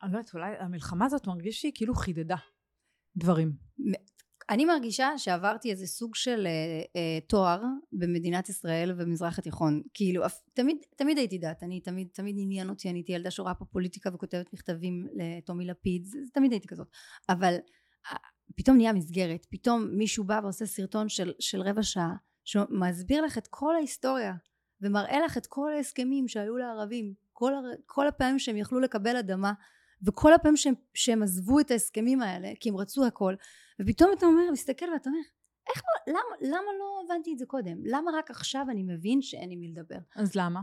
[0.03, 2.35] אני לא יודעת, אולי המלחמה הזאת מרגיש שהיא כאילו חידדה
[3.17, 3.53] דברים.
[4.49, 6.51] אני מרגישה שעברתי איזה סוג של אה,
[6.95, 9.81] אה, תואר במדינת ישראל ובמזרח התיכון.
[9.93, 13.53] כאילו, אפ- תמיד, תמיד הייתי דת, אני תמיד, תמיד עניין אותי, אני הייתי ילדה שרואה
[13.53, 16.87] פה פוליטיקה וכותבת מכתבים לטומי לפיד, זה, זה, תמיד הייתי כזאת.
[17.29, 17.53] אבל
[18.11, 18.17] אה,
[18.55, 23.47] פתאום נהיה מסגרת, פתאום מישהו בא ועושה סרטון של, של רבע שעה, שמסביר לך את
[23.47, 24.33] כל ההיסטוריה,
[24.81, 29.53] ומראה לך את כל ההסכמים שהיו לערבים, כל, הר, כל הפעמים שהם יכלו לקבל אדמה,
[30.07, 33.35] וכל הפעמים שהם, שהם עזבו את ההסכמים האלה, כי הם רצו הכל,
[33.81, 35.21] ופתאום אתה אומר, מסתכל ואתה אומר,
[35.69, 37.77] איך לא, למה, למה לא הבנתי את זה קודם?
[37.85, 39.99] למה רק עכשיו אני מבין שאין עם מי לדבר?
[40.15, 40.61] אז למה?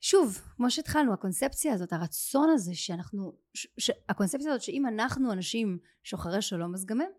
[0.00, 5.78] שוב, כמו שהתחלנו, הקונספציה הזאת, הרצון הזה שאנחנו, ש, ש, הקונספציה הזאת שאם אנחנו אנשים
[6.02, 7.10] שוחרי שלום, אז גם הם.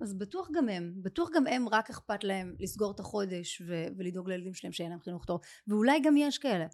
[0.00, 4.28] אז בטוח גם הם, בטוח גם הם רק אכפת להם לסגור את החודש ו, ולדאוג
[4.28, 6.66] לילדים שלהם שאין להם חינוך טוב, ואולי גם יש כאלה,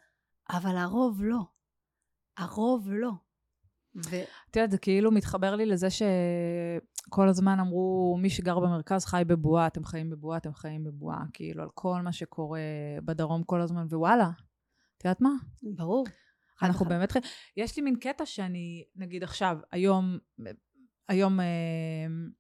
[0.51, 1.41] אבל הרוב לא.
[2.37, 3.11] הרוב לא.
[3.97, 4.17] ו...
[4.51, 9.67] את יודעת, זה כאילו מתחבר לי לזה שכל הזמן אמרו, מי שגר במרכז חי בבועה,
[9.67, 12.61] אתם חיים בבועה, אתם חיים בבועה, כאילו, על כל מה שקורה
[13.05, 14.31] בדרום כל הזמן, ווואלה,
[14.97, 15.31] את יודעת מה?
[15.63, 16.07] ברור.
[16.63, 16.99] אנחנו וחלק.
[16.99, 17.17] באמת.
[17.57, 20.19] יש לי מין קטע שאני, נגיד עכשיו, היום,
[21.09, 21.47] היום, אה,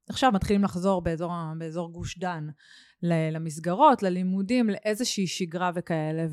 [0.08, 2.48] עכשיו מתחילים לחזור באזור, באזור גוש דן
[3.02, 6.26] למסגרות, ללימודים, לאיזושהי שגרה וכאלה,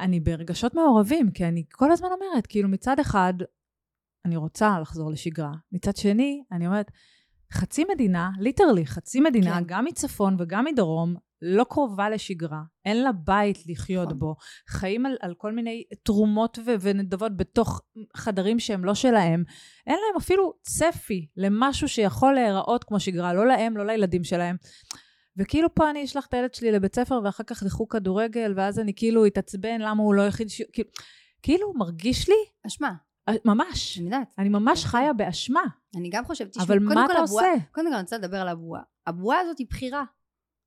[0.00, 3.34] ואני ברגשות מעורבים, כי אני כל הזמן אומרת, כאילו מצד אחד,
[4.28, 6.90] אני רוצה לחזור לשגרה, מצד שני, אני אומרת,
[7.52, 9.64] חצי מדינה, ליטרלי חצי מדינה, כן.
[9.66, 14.18] גם מצפון וגם מדרום, לא קרובה לשגרה, אין לה בית לחיות נכון.
[14.18, 14.36] בו,
[14.68, 17.80] חיים על, על כל מיני תרומות ו- ונדבות בתוך
[18.16, 19.44] חדרים שהם לא שלהם,
[19.86, 24.56] אין להם אפילו צפי למשהו שיכול להיראות כמו שגרה, לא להם, לא לילדים שלהם.
[25.36, 28.92] וכאילו פה אני אשלח את הילד שלי לבית ספר ואחר כך לחוג כדורגל, ואז אני
[28.96, 30.62] כאילו אתעצבן למה הוא לא יחיד ש...
[30.72, 30.90] כאילו,
[31.42, 32.34] כאילו מרגיש לי...
[32.66, 33.07] אשמה.
[33.28, 33.98] אה, ממש.
[33.98, 34.28] אני יודעת.
[34.38, 35.62] אני ממש חיה באשמה.
[35.96, 37.52] אני גם חושבת, תשמעו, אבל מה אתה עושה?
[37.72, 38.82] קודם כל אני רוצה לדבר על הבועה.
[39.06, 40.04] הבועה הזאת היא בחירה.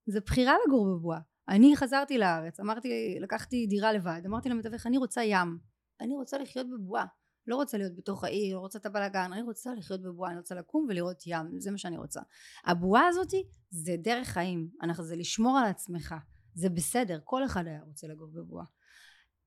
[0.05, 1.20] זה בחירה לגור בבועה.
[1.49, 5.57] אני חזרתי לארץ, אמרתי, לקחתי דירה לבד, אמרתי למתווך, אני רוצה ים.
[6.01, 7.05] אני רוצה לחיות בבועה.
[7.47, 10.55] לא רוצה להיות בתוך העיר, לא רוצה את הבלאגן, אני רוצה לחיות בבועה, אני רוצה
[10.55, 12.22] לקום ולראות ים, זה מה שאני רוצה.
[12.66, 16.16] הבועה הזאתי זה דרך חיים, אנחנו, זה לשמור על עצמך,
[16.55, 18.66] זה בסדר, כל אחד היה רוצה לגור בבועה.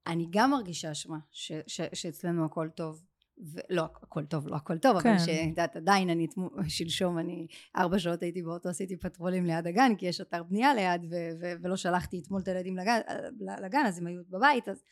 [0.06, 1.18] אני גם מרגישה אשמה
[1.92, 3.02] שאצלנו הכל טוב,
[3.38, 5.08] ולא הכל טוב לא הכל טוב כן.
[5.08, 6.26] אבל שאת יודעת עדיין אני
[6.68, 7.46] שלשום אני
[7.76, 11.52] ארבע שעות הייתי באוטו עשיתי פטרולים ליד הגן כי יש אתר בנייה ליד ו- ו-
[11.62, 13.00] ולא שלחתי אתמול את הילדים לגן,
[13.62, 14.82] לגן אז הם היו בבית אז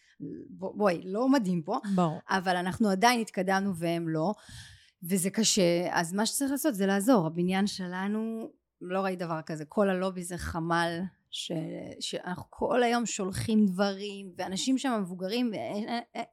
[0.50, 2.18] ב- בואי לא מדהים פה ברור.
[2.28, 4.32] אבל אנחנו עדיין התקדמנו והם לא
[5.02, 8.50] וזה קשה אז מה שצריך לעשות זה לעזור הבניין שלנו
[8.80, 11.00] לא ראית דבר כזה כל הלובי זה חמל
[11.32, 11.52] ש,
[12.00, 15.52] שאנחנו כל היום שולחים דברים ואנשים שם מבוגרים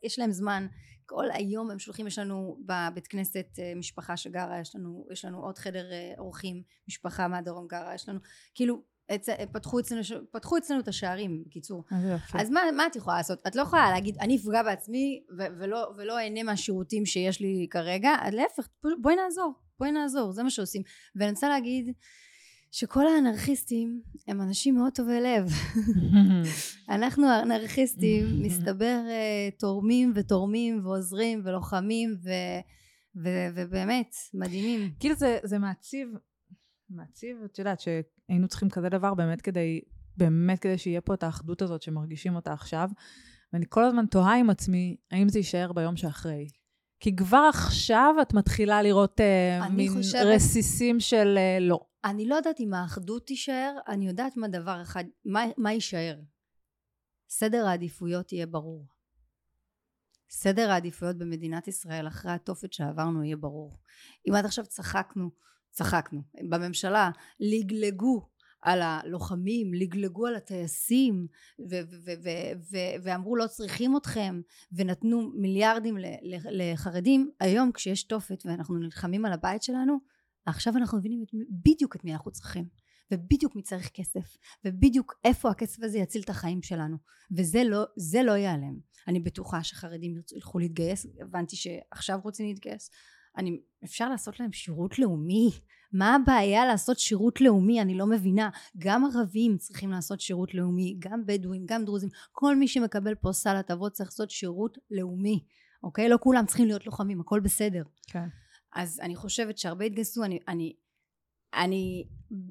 [0.03, 0.67] יש להם זמן
[1.09, 5.39] כל היום הם שולחים, יש לנו בבית כנסת אה, משפחה שגרה, יש לנו, יש לנו
[5.39, 8.19] עוד חדר אה, אורחים, משפחה מהדרום גרה, יש לנו,
[8.55, 8.83] כאילו,
[9.15, 9.29] אצ...
[9.51, 11.83] פתחו, אצלנו, פתחו אצלנו את השערים, בקיצור.
[12.33, 13.39] אז מה, מה את יכולה לעשות?
[13.47, 18.11] את לא יכולה להגיד, אני אפגע בעצמי ו- ולא, ולא אהנה מהשירותים שיש לי כרגע,
[18.31, 18.67] להפך,
[19.01, 20.81] בואי נעזור, בואי נעזור, זה מה שעושים.
[21.15, 21.93] ואני רוצה להגיד,
[22.72, 25.51] שכל האנרכיסטים הם אנשים מאוד טובי לב.
[26.95, 32.30] אנחנו האנרכיסטים, מסתבר, אה, תורמים ותורמים ועוזרים ולוחמים ו...
[33.24, 34.91] ו- ובאמת, מדהימים.
[34.99, 36.09] כאילו זה, זה מעציב,
[36.89, 39.82] מעציב, את יודעת שהיינו צריכים כזה דבר באמת כדי,
[40.17, 42.89] באמת כדי שיהיה פה את האחדות הזאת שמרגישים אותה עכשיו.
[43.53, 46.47] ואני כל הזמן תוהה עם עצמי, האם זה יישאר ביום שאחרי.
[46.99, 50.21] כי כבר עכשיו את מתחילה לראות uh, מין חושבת...
[50.25, 51.79] רסיסים של uh, לא.
[52.05, 56.19] אני לא יודעת אם האחדות תישאר, אני יודעת מה דבר אחד, מה, מה יישאר.
[57.29, 58.85] סדר העדיפויות יהיה ברור.
[60.29, 63.77] סדר העדיפויות במדינת ישראל אחרי התופת שעברנו יהיה ברור.
[64.29, 65.29] אם עד עכשיו צחקנו,
[65.71, 68.29] צחקנו, בממשלה לגלגו
[68.62, 71.28] על הלוחמים, לגלגו על הטייסים
[73.03, 74.41] ואמרו לא צריכים אתכם
[74.72, 75.97] ונתנו מיליארדים
[76.51, 79.97] לחרדים, היום כשיש תופת ואנחנו נלחמים על הבית שלנו,
[80.45, 81.28] עכשיו אנחנו מבינים את,
[81.66, 82.66] בדיוק את מי אנחנו צריכים
[83.14, 86.97] ובדיוק מי צריך כסף ובדיוק איפה הכסף הזה יציל את החיים שלנו
[87.38, 87.84] וזה לא,
[88.24, 88.80] לא ייעלם.
[89.07, 92.89] אני בטוחה שחרדים ילכו להתגייס הבנתי שעכשיו רוצים להתגייס.
[93.38, 95.49] אני, אפשר לעשות להם שירות לאומי
[95.93, 97.81] מה הבעיה לעשות שירות לאומי?
[97.81, 98.49] אני לא מבינה.
[98.77, 102.09] גם ערבים צריכים לעשות שירות לאומי גם בדואים גם דרוזים.
[102.31, 105.43] כל מי שמקבל פה סל הטבות צריך לעשות שירות לאומי
[105.83, 106.09] אוקיי?
[106.09, 107.83] לא כולם צריכים להיות לוחמים הכל בסדר.
[108.07, 108.27] כן.
[108.73, 110.75] אז אני חושבת שהרבה התגייסו, אני, אני,
[111.53, 112.07] אני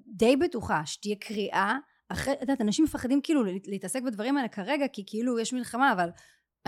[0.06, 1.78] די בטוחה שתהיה קריאה,
[2.08, 6.10] אחרי, את יודעת, אנשים מפחדים כאילו להתעסק בדברים האלה כרגע, כי כאילו יש מלחמה, אבל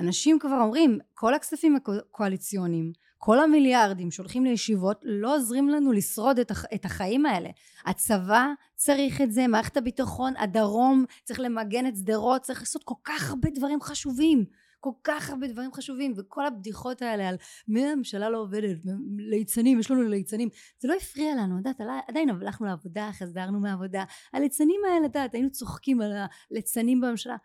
[0.01, 6.51] אנשים כבר אומרים, כל הכספים הקואליציוניים, כל המיליארדים שהולכים לישיבות, לא עוזרים לנו לשרוד את,
[6.51, 7.49] הח, את החיים האלה.
[7.87, 13.31] הצבא צריך את זה, מערכת הביטחון, הדרום, צריך למגן את שדרות, צריך לעשות כל כך
[13.31, 14.45] הרבה דברים חשובים.
[14.81, 17.37] כל כך הרבה דברים חשובים וכל הבדיחות האלה על
[17.69, 18.77] מי הממשלה לא עובדת
[19.19, 20.49] ליצנים יש לנו ליצנים
[20.79, 25.35] זה לא הפריע לנו את יודעת עדיין הלכנו לעבודה חזרנו מהעבודה הליצנים האלה את יודעת
[25.35, 26.13] היינו צוחקים על
[26.51, 27.37] הליצנים בממשלה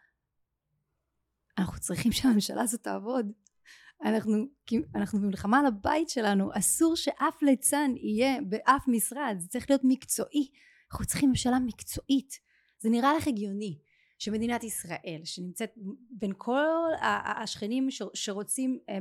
[1.58, 3.32] אנחנו צריכים שהממשלה הזאת תעבוד
[4.04, 4.46] אנחנו,
[4.96, 10.50] אנחנו במלחמה על הבית שלנו אסור שאף ליצן יהיה באף משרד זה צריך להיות מקצועי
[10.92, 12.40] אנחנו צריכים ממשלה מקצועית
[12.80, 13.80] זה נראה לך הגיוני
[14.20, 15.72] שמדינת ישראל שנמצאת
[16.10, 16.68] בין כל
[17.02, 18.98] השכנים שרוצים אה,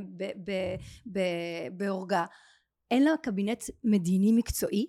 [1.72, 2.24] בהורגה
[2.90, 4.86] אין לה קבינט מדיני מקצועי?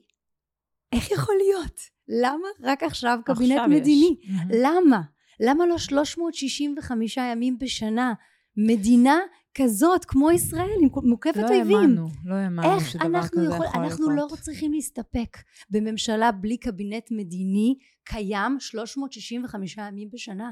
[0.92, 1.80] איך יכול להיות?
[2.08, 4.16] למה רק עכשיו קבינט עכשיו מדיני?
[4.24, 4.30] יש.
[4.64, 5.02] למה?
[5.40, 8.14] למה לא 365 ימים בשנה?
[8.58, 9.20] מדינה
[9.58, 11.72] כזאת כמו ישראל עם מוקפת לא אויבים.
[11.72, 13.76] לא האמנו, לא האמנו שדבר כזה יכול, לקרות.
[13.76, 15.38] אנחנו לא צריכים להסתפק
[15.70, 20.52] בממשלה בלי קבינט מדיני קיים 365 ימים בשנה.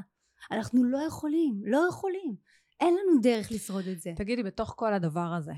[0.50, 2.34] אנחנו לא יכולים, לא יכולים.
[2.80, 4.12] אין לנו דרך לשרוד את זה.
[4.16, 5.52] תגידי, בתוך כל הדבר הזה,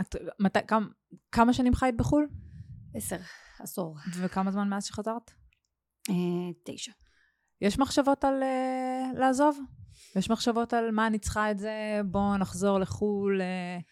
[0.00, 0.86] את, מת, כמה,
[1.32, 2.28] כמה שנים חיית בחו"ל?
[2.94, 3.16] עשר,
[3.60, 3.96] עשור.
[4.16, 5.30] וכמה זמן מאז שחזרת?
[6.10, 6.14] אה,
[6.64, 6.92] תשע.
[7.60, 9.58] יש מחשבות על uh, לעזוב?
[10.16, 13.40] יש מחשבות על מה אני צריכה את זה, בואו נחזור לחו"ל?
[13.40, 13.82] Uh...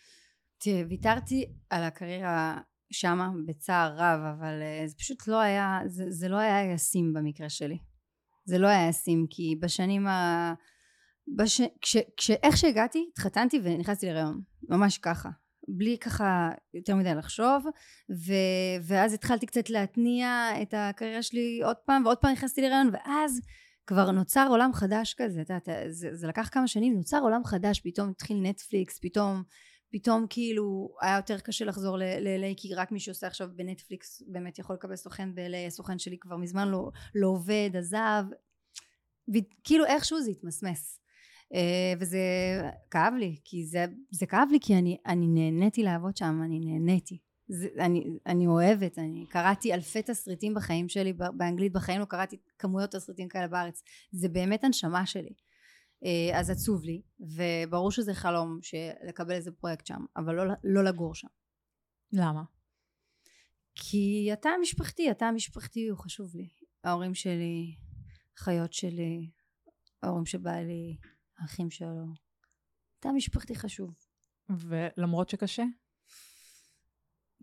[0.59, 2.59] תראה, ויתרתי על הקריירה
[2.93, 7.49] שמה בצער רב, אבל uh, זה פשוט לא היה, זה, זה לא היה ישים במקרה
[7.49, 7.79] שלי.
[8.45, 10.55] זה לא היה ישים, כי בשנים ה...
[11.39, 11.61] בש...
[11.81, 11.97] כש...
[12.17, 12.31] כש...
[12.31, 14.41] איך שהגעתי, התחתנתי ונכנסתי להיריון.
[14.69, 15.29] ממש ככה.
[15.69, 17.65] בלי ככה יותר מדי לחשוב
[18.11, 18.33] ו...
[18.87, 23.41] ואז התחלתי קצת להתניע את הקריירה שלי עוד פעם ועוד פעם נכנסתי להיריון ואז
[23.87, 27.81] כבר נוצר עולם חדש כזה, אתה יודע, זה, זה לקח כמה שנים, נוצר עולם חדש,
[27.81, 29.43] פתאום התחיל נטפליקס, פתאום,
[29.93, 34.77] פתאום כאילו היה יותר קשה לחזור ל-LA, כי רק מי שעושה עכשיו בנטפליקס באמת יכול
[34.77, 38.25] לקבל סוכן ב-LA, הסוכן שלי כבר מזמן לא, לא עובד, עזב,
[39.29, 41.02] וכאילו איכשהו זה התמסמס.
[41.53, 41.57] Uh,
[42.01, 42.19] וזה
[42.91, 47.19] כאב לי, כי זה, זה כאב לי כי אני, אני נהניתי לעבוד שם, אני נהניתי.
[47.49, 52.91] זה, אני, אני אוהבת, אני קראתי אלפי תסריטים בחיים שלי, באנגלית בחיים לא קראתי כמויות
[52.91, 53.83] תסריטים כאלה בארץ,
[54.13, 55.35] זה באמת הנשמה שלי.
[56.05, 58.59] Uh, אז עצוב לי, וברור שזה חלום
[59.09, 61.29] לקבל איזה פרויקט שם, אבל לא, לא לגור שם.
[62.13, 62.43] למה?
[63.75, 66.49] כי התא המשפחתי, התא המשפחתי הוא חשוב לי.
[66.85, 67.77] ההורים שלי,
[68.39, 69.31] חיות שלי,
[70.03, 70.97] ההורים של בעלי,
[71.39, 72.07] האחים שלו.
[73.01, 73.95] תא משפחתי חשוב.
[74.51, 75.65] ולמרות שקשה?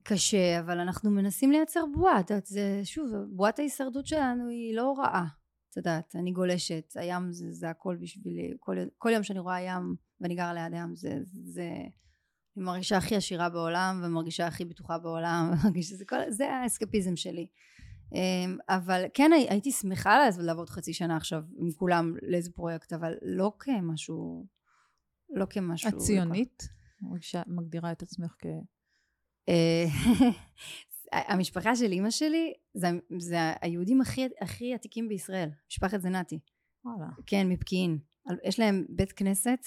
[0.04, 4.94] קשה, אבל אנחנו מנסים לייצר בועה, את יודעת, זה, שוב, בועת ההישרדות שלנו היא לא
[4.98, 5.26] רעה.
[5.70, 9.96] את יודעת, אני גולשת, הים זה, זה הכל בשבילי, כל, כל יום שאני רואה ים
[10.22, 11.70] ואני גרה ליד הים, זה, זה,
[12.58, 17.48] אני מרגישה הכי עשירה בעולם ומרגישה הכי בטוחה בעולם, זה, כל, זה האסקפיזם שלי.
[18.14, 23.52] אמ, אבל כן הייתי שמחה לעבוד חצי שנה עכשיו עם כולם לאיזה פרויקט, אבל לא
[23.60, 24.46] כמשהו,
[25.30, 25.90] לא כמשהו...
[25.90, 26.64] את ציונית?
[27.48, 28.46] מגדירה את עצמך כ...
[29.50, 29.86] אה,
[31.34, 32.88] המשפחה של אימא שלי זה,
[33.20, 36.40] זה היהודים הכי, הכי עתיקים בישראל, משפחת זנתי.
[36.86, 37.08] וואלה.
[37.26, 38.00] כן, מפקיעין.
[38.44, 39.60] יש להם בית כנסת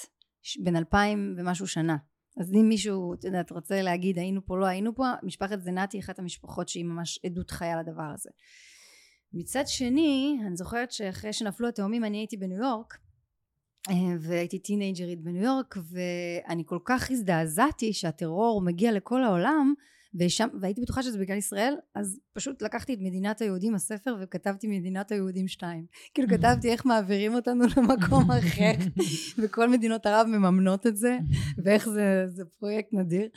[0.62, 1.96] בן אלפיים ומשהו שנה.
[2.40, 6.02] אז אם מישהו, את יודעת, רוצה להגיד היינו פה, לא היינו פה, משפחת זנתי היא
[6.02, 8.30] אחת המשפחות שהיא ממש עדות חיה לדבר הזה.
[9.32, 12.98] מצד שני, אני זוכרת שאחרי שנפלו התאומים אני הייתי בניו יורק,
[13.90, 19.74] אה, והייתי טינג'רית בניו יורק, ואני כל כך הזדעזעתי שהטרור מגיע לכל העולם,
[20.14, 25.12] ושם, והייתי בטוחה שזה בגלל ישראל, אז פשוט לקחתי את מדינת היהודים הספר וכתבתי מדינת
[25.12, 25.86] היהודים שתיים.
[26.14, 28.72] כאילו כתבתי איך מעבירים אותנו למקום אחר,
[29.38, 31.18] וכל מדינות ערב מממנות את זה,
[31.64, 33.28] ואיך זה, זה פרויקט נדיר.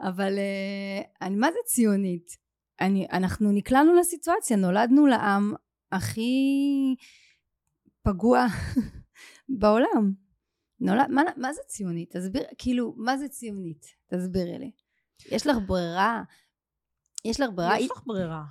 [0.00, 2.36] אבל uh, אני מה זה ציונית?
[2.80, 5.54] אני, אנחנו נקלענו לסיטואציה, נולדנו לעם
[5.92, 6.30] הכי
[8.02, 8.46] פגוע
[9.58, 10.12] בעולם.
[10.80, 12.16] נולד, מה, מה זה ציונית?
[12.16, 13.86] תסביר, כאילו, מה זה ציונית?
[14.06, 14.70] תסבירי לי.
[15.30, 16.22] יש לך ברירה?
[17.24, 17.78] יש לך ברירה?
[17.78, 18.44] יש לך ברירה.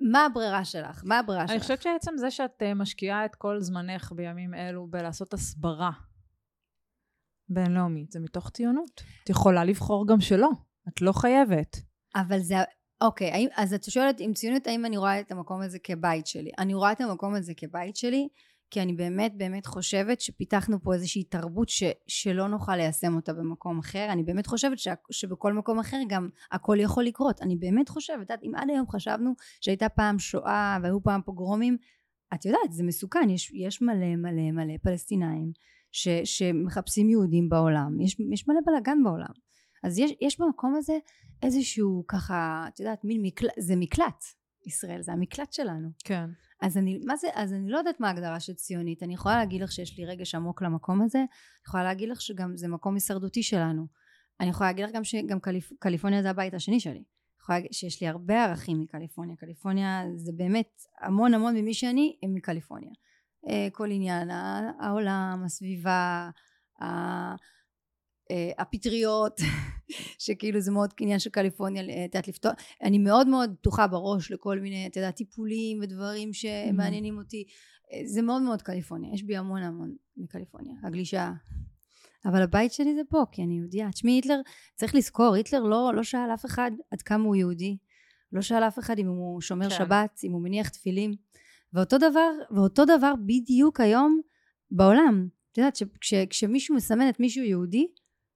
[0.00, 1.02] מה הברירה שלך?
[1.04, 1.50] מה הברירה שלך?
[1.50, 5.90] אני חושבת שעצם זה שאת אה, משקיעה את כל זמנך בימים אלו בלעשות הסברה
[7.48, 9.02] בינלאומית, זה מתוך ציונות.
[9.24, 10.50] את יכולה לבחור גם שלא,
[10.88, 11.76] את לא חייבת.
[12.16, 12.54] אבל זה,
[13.00, 16.50] אוקיי, אז את שואלת עם ציונות, האם אני רואה את המקום הזה כבית שלי?
[16.58, 18.28] אני רואה את המקום הזה כבית שלי,
[18.70, 23.78] כי אני באמת באמת חושבת שפיתחנו פה איזושהי תרבות ש, שלא נוכל ליישם אותה במקום
[23.78, 24.06] אחר.
[24.10, 27.42] אני באמת חושבת ש, שבכל מקום אחר גם הכל יכול לקרות.
[27.42, 31.76] אני באמת חושבת את אם עד היום חשבנו שהייתה פעם שואה והיו פעם פוגרומים
[32.34, 33.30] את יודעת זה מסוכן.
[33.30, 35.52] יש, יש מלא מלא מלא פלסטינאים
[35.92, 38.00] ש, שמחפשים יהודים בעולם.
[38.00, 39.32] יש, יש מלא בלאגן בעולם.
[39.84, 40.98] אז יש, יש במקום הזה
[41.42, 44.24] איזשהו ככה את יודעת מין מקלט זה מקלט
[44.66, 45.88] ישראל זה המקלט שלנו.
[46.04, 46.30] כן
[46.64, 49.62] אז אני, מה זה, אז אני לא יודעת מה ההגדרה של ציונית, אני יכולה להגיד
[49.62, 51.26] לך שיש לי רגש עמוק למקום הזה, אני
[51.66, 53.86] יכולה להגיד לך שגם זה מקום הישרדותי שלנו,
[54.40, 57.04] אני יכולה להגיד לך גם שגם קליפ, קליפורניה זה הבית השני שלי, אני
[57.40, 62.34] יכולה להגיד שיש לי הרבה ערכים מקליפורניה, קליפורניה זה באמת המון המון ממי שאני הם
[62.34, 62.92] מקליפורניה,
[63.48, 64.30] אה, כל עניין
[64.80, 66.30] העולם, הסביבה,
[68.58, 69.40] הפטריות
[70.24, 72.52] שכאילו זה מאוד עניין של קליפורניה את יודעת לפתור
[72.82, 77.44] אני מאוד מאוד פתוחה בראש לכל מיני את יודעת טיפולים ודברים שמעניינים אותי.
[77.92, 81.32] אה, זה מאוד מאוד קליפורניה יש בי המון המון מקליפורניה הגלישה.
[82.24, 83.92] אבל הבית שלי זה פה כי אני יהודייה.
[83.92, 84.40] תשמעי היטלר
[84.74, 87.76] צריך לזכור היטלר לא, לא שאל אף אחד עד כמה הוא יהודי.
[88.32, 89.76] לא שאל אף אחד אם הוא שומר כן.
[89.76, 91.14] שבת אם הוא מניח תפילים
[91.72, 94.20] ואותו דבר ואותו דבר בדיוק היום
[94.70, 95.28] בעולם.
[95.52, 97.86] את יודעת שכשמישהו מסמן את מישהו יהודי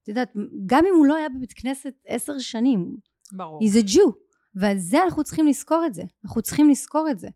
[0.09, 0.32] את יודעת,
[0.66, 2.96] גם אם הוא לא היה בבית כנסת עשר שנים,
[3.32, 3.61] ברור.
[3.61, 4.12] he's a Jew,
[4.54, 6.02] ועל זה אנחנו צריכים לזכור את זה.
[6.24, 7.28] אנחנו צריכים לזכור את זה.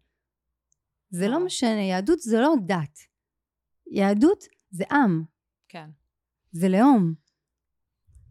[1.11, 2.99] זה לא משנה, יהדות זה לא דת.
[3.87, 5.25] יהדות זה עם.
[5.69, 5.91] כן.
[6.53, 7.15] זה לאום.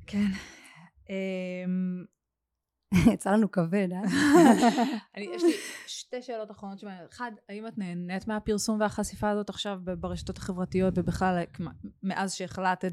[0.08, 0.26] כן.
[3.14, 4.02] יצא לנו כבד, אה?
[5.18, 5.52] אני, יש לי
[6.00, 7.14] שתי שאלות אחרונות שמעניינות.
[7.14, 11.72] אחד, האם את נהנית מהפרסום והחשיפה הזאת עכשיו ברשתות החברתיות ובכלל כמה-
[12.04, 12.92] מאז שהחלטת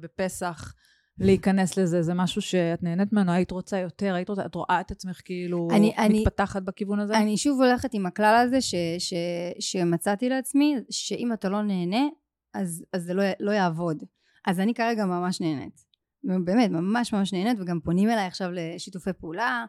[0.00, 0.74] בפסח
[1.18, 2.02] להיכנס לזה?
[2.02, 3.32] זה משהו שאת נהנית ממנו?
[3.32, 4.14] היית רוצה יותר?
[4.14, 7.18] היית רוצה, את רואה את עצמך כאילו אני- אני- מתפתחת בכיוון הזה?
[7.18, 9.14] אני שוב הולכת עם הכלל הזה ש, ש,
[9.60, 12.06] שמצאתי לעצמי, שאם אתה לא נהנה,
[12.54, 14.02] אז, אז זה לא, לא יעבוד.
[14.46, 15.87] אז אני כרגע ממש נהנית.
[16.24, 19.64] באמת, ממש ממש נהנית, וגם פונים אליי עכשיו לשיתופי פעולה,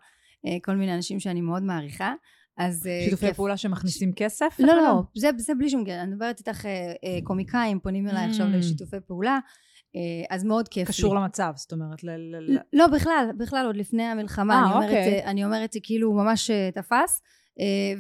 [0.45, 2.14] אה, כל מיני אנשים שאני מאוד מעריכה.
[2.58, 3.36] אז אה, שיתופי כיף.
[3.36, 4.45] פעולה שמכניסים כסף?
[4.60, 4.82] לא, אפילו?
[4.82, 6.02] לא, זה, זה בלי שום קטע.
[6.04, 6.72] אני מדברת איתך, אה,
[7.24, 8.50] קומיקאים פונים אליי עכשיו Mm.
[8.58, 9.39] לשיתופי פעולה,
[10.30, 10.93] אז מאוד כיף לי.
[10.93, 12.10] קשור למצב, זאת אומרת, ל...
[12.10, 14.54] ל- ל- לא, בכלל, בכלל עוד לפני המלחמה.
[14.54, 15.20] אה, אני אומרת, אוקיי.
[15.24, 17.22] אה, אני אומרת שכאילו ממש אה, תפס.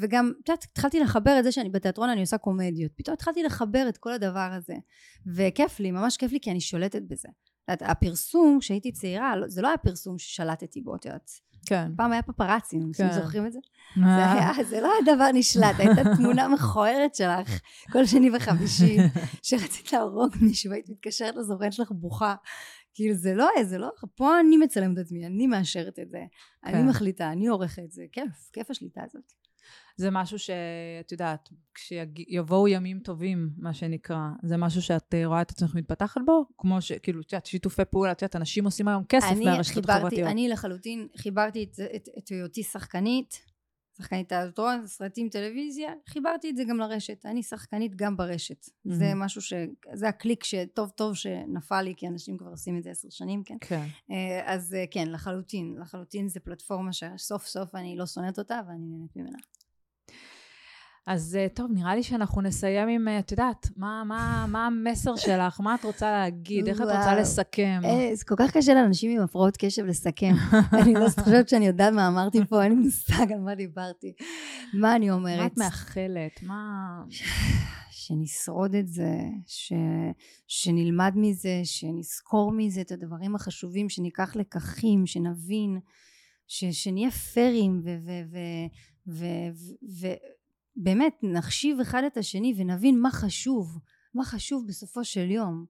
[0.01, 2.91] וגם, את יודעת, התחלתי לחבר את זה שאני בתיאטרון, אני עושה קומדיות.
[2.95, 4.73] פתאום התחלתי לחבר את כל הדבר הזה.
[5.35, 7.27] וכיף לי, ממש כיף לי, כי אני שולטת בזה.
[7.73, 11.31] את הפרסום, כשהייתי צעירה, לא- זה לא היה פרסום ששלטתי בו, את יודעת.
[11.65, 11.91] כן.
[11.97, 13.13] פעם היה פפרצים, אנשים כן.
[13.13, 13.59] זוכרים את זה?
[13.95, 17.59] זה היה, זה לא היה דבר נשלט, הייתה תמונה מכוערת שלך
[17.91, 18.97] כל שני וחמישי,
[19.43, 22.35] שרצית להרוג מישהו, והיית מתקשרת לזוכרת שלך בוכה.
[22.93, 26.23] כאילו זה לא, זה לא, פה אני מצלמת את עצמי, אני מאשרת את זה,
[26.65, 26.87] אני כן.
[26.87, 29.33] מחליטה, אני עורכת, זה כיף, כיף השליטה הזאת.
[29.99, 35.51] זה משהו שאת יודעת, כשיבואו ימים טובים, מה שנקרא, זה משהו שאת אה, רואה את
[35.51, 36.45] עצמך מתפתחת בו?
[36.57, 40.27] כמו שכאילו, את יודעת, שיתופי פעולה, את יודעת, אנשים עושים היום כסף מהרשתות החברתיות.
[40.27, 43.41] אני לחלוטין חיברתי את, את, את היותי שחקנית,
[43.97, 47.25] שחקנית תיאטרון, סרטים, טלוויזיה, חיברתי את זה גם לרשת.
[47.25, 48.65] אני שחקנית גם ברשת.
[48.83, 49.19] זה מהמם.
[49.19, 49.53] משהו ש...
[49.93, 53.57] זה הקליק שטוב טוב שנפל לי, כי אנשים כבר עושים את זה עשר שנים, כן.
[53.61, 53.85] כן.
[54.11, 55.75] אה, אז אה, כן, לחלוטין.
[55.79, 59.37] לחלוטין זה פלטפורמה שסוף סוף אני לא שונאת אותה ואני נהנית ממנה.
[61.09, 65.15] אז אה, טוב, נראה לי שאנחנו נסיים עם, אה, את יודעת, מה, מה, מה המסר
[65.15, 65.61] שלך?
[65.61, 66.67] מה את רוצה להגיד?
[66.67, 67.19] איך את רוצה וואו.
[67.19, 67.81] לסכם?
[67.85, 70.33] אה, זה כל כך קשה לאנשים עם הפרעות קשב לסכם.
[70.81, 74.13] אני לא חושבת שאני יודעת מה אמרתי פה, אין לי מושג על מה דיברתי.
[74.73, 75.51] מה אני מה אומרת?
[75.51, 76.43] את מאחלת?
[76.43, 77.03] מה...
[77.91, 79.13] שנשרוד את זה,
[79.45, 79.73] ש...
[80.47, 85.79] שנלמד מזה, שנזכור מזה את הדברים החשובים, שניקח לקחים, שנבין,
[86.47, 86.65] ש...
[86.65, 87.81] שנהיה פיירים
[90.79, 93.77] ובאמת נחשיב אחד את השני ונבין מה חשוב,
[94.13, 95.65] מה חשוב בסופו של יום.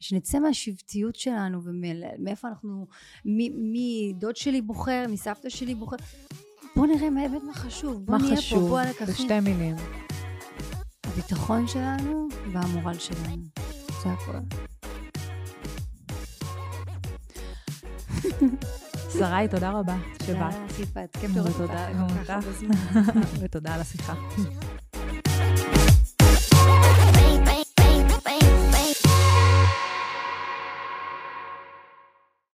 [0.00, 2.86] שנצא מהשבטיות שלנו ומאיפה אנחנו,
[3.24, 5.96] מ- מי דוד שלי בוחר, מסבתא שלי בוחר.
[6.76, 8.68] בוא נראה מה באמת מה חשוב, בוא מה נהיה פה, חשוב?
[8.68, 9.06] בוא הלקחים.
[9.06, 9.76] בשתי מילים.
[11.04, 13.42] הביטחון שלנו והמורל שלנו.
[14.02, 14.38] זה הכל.
[19.12, 20.26] שרי, תודה רבה שבאת.
[20.26, 20.50] תודה
[20.82, 21.16] יפעת.
[21.20, 22.32] כיף לראות אותך.
[23.40, 24.14] ותודה על השיחה.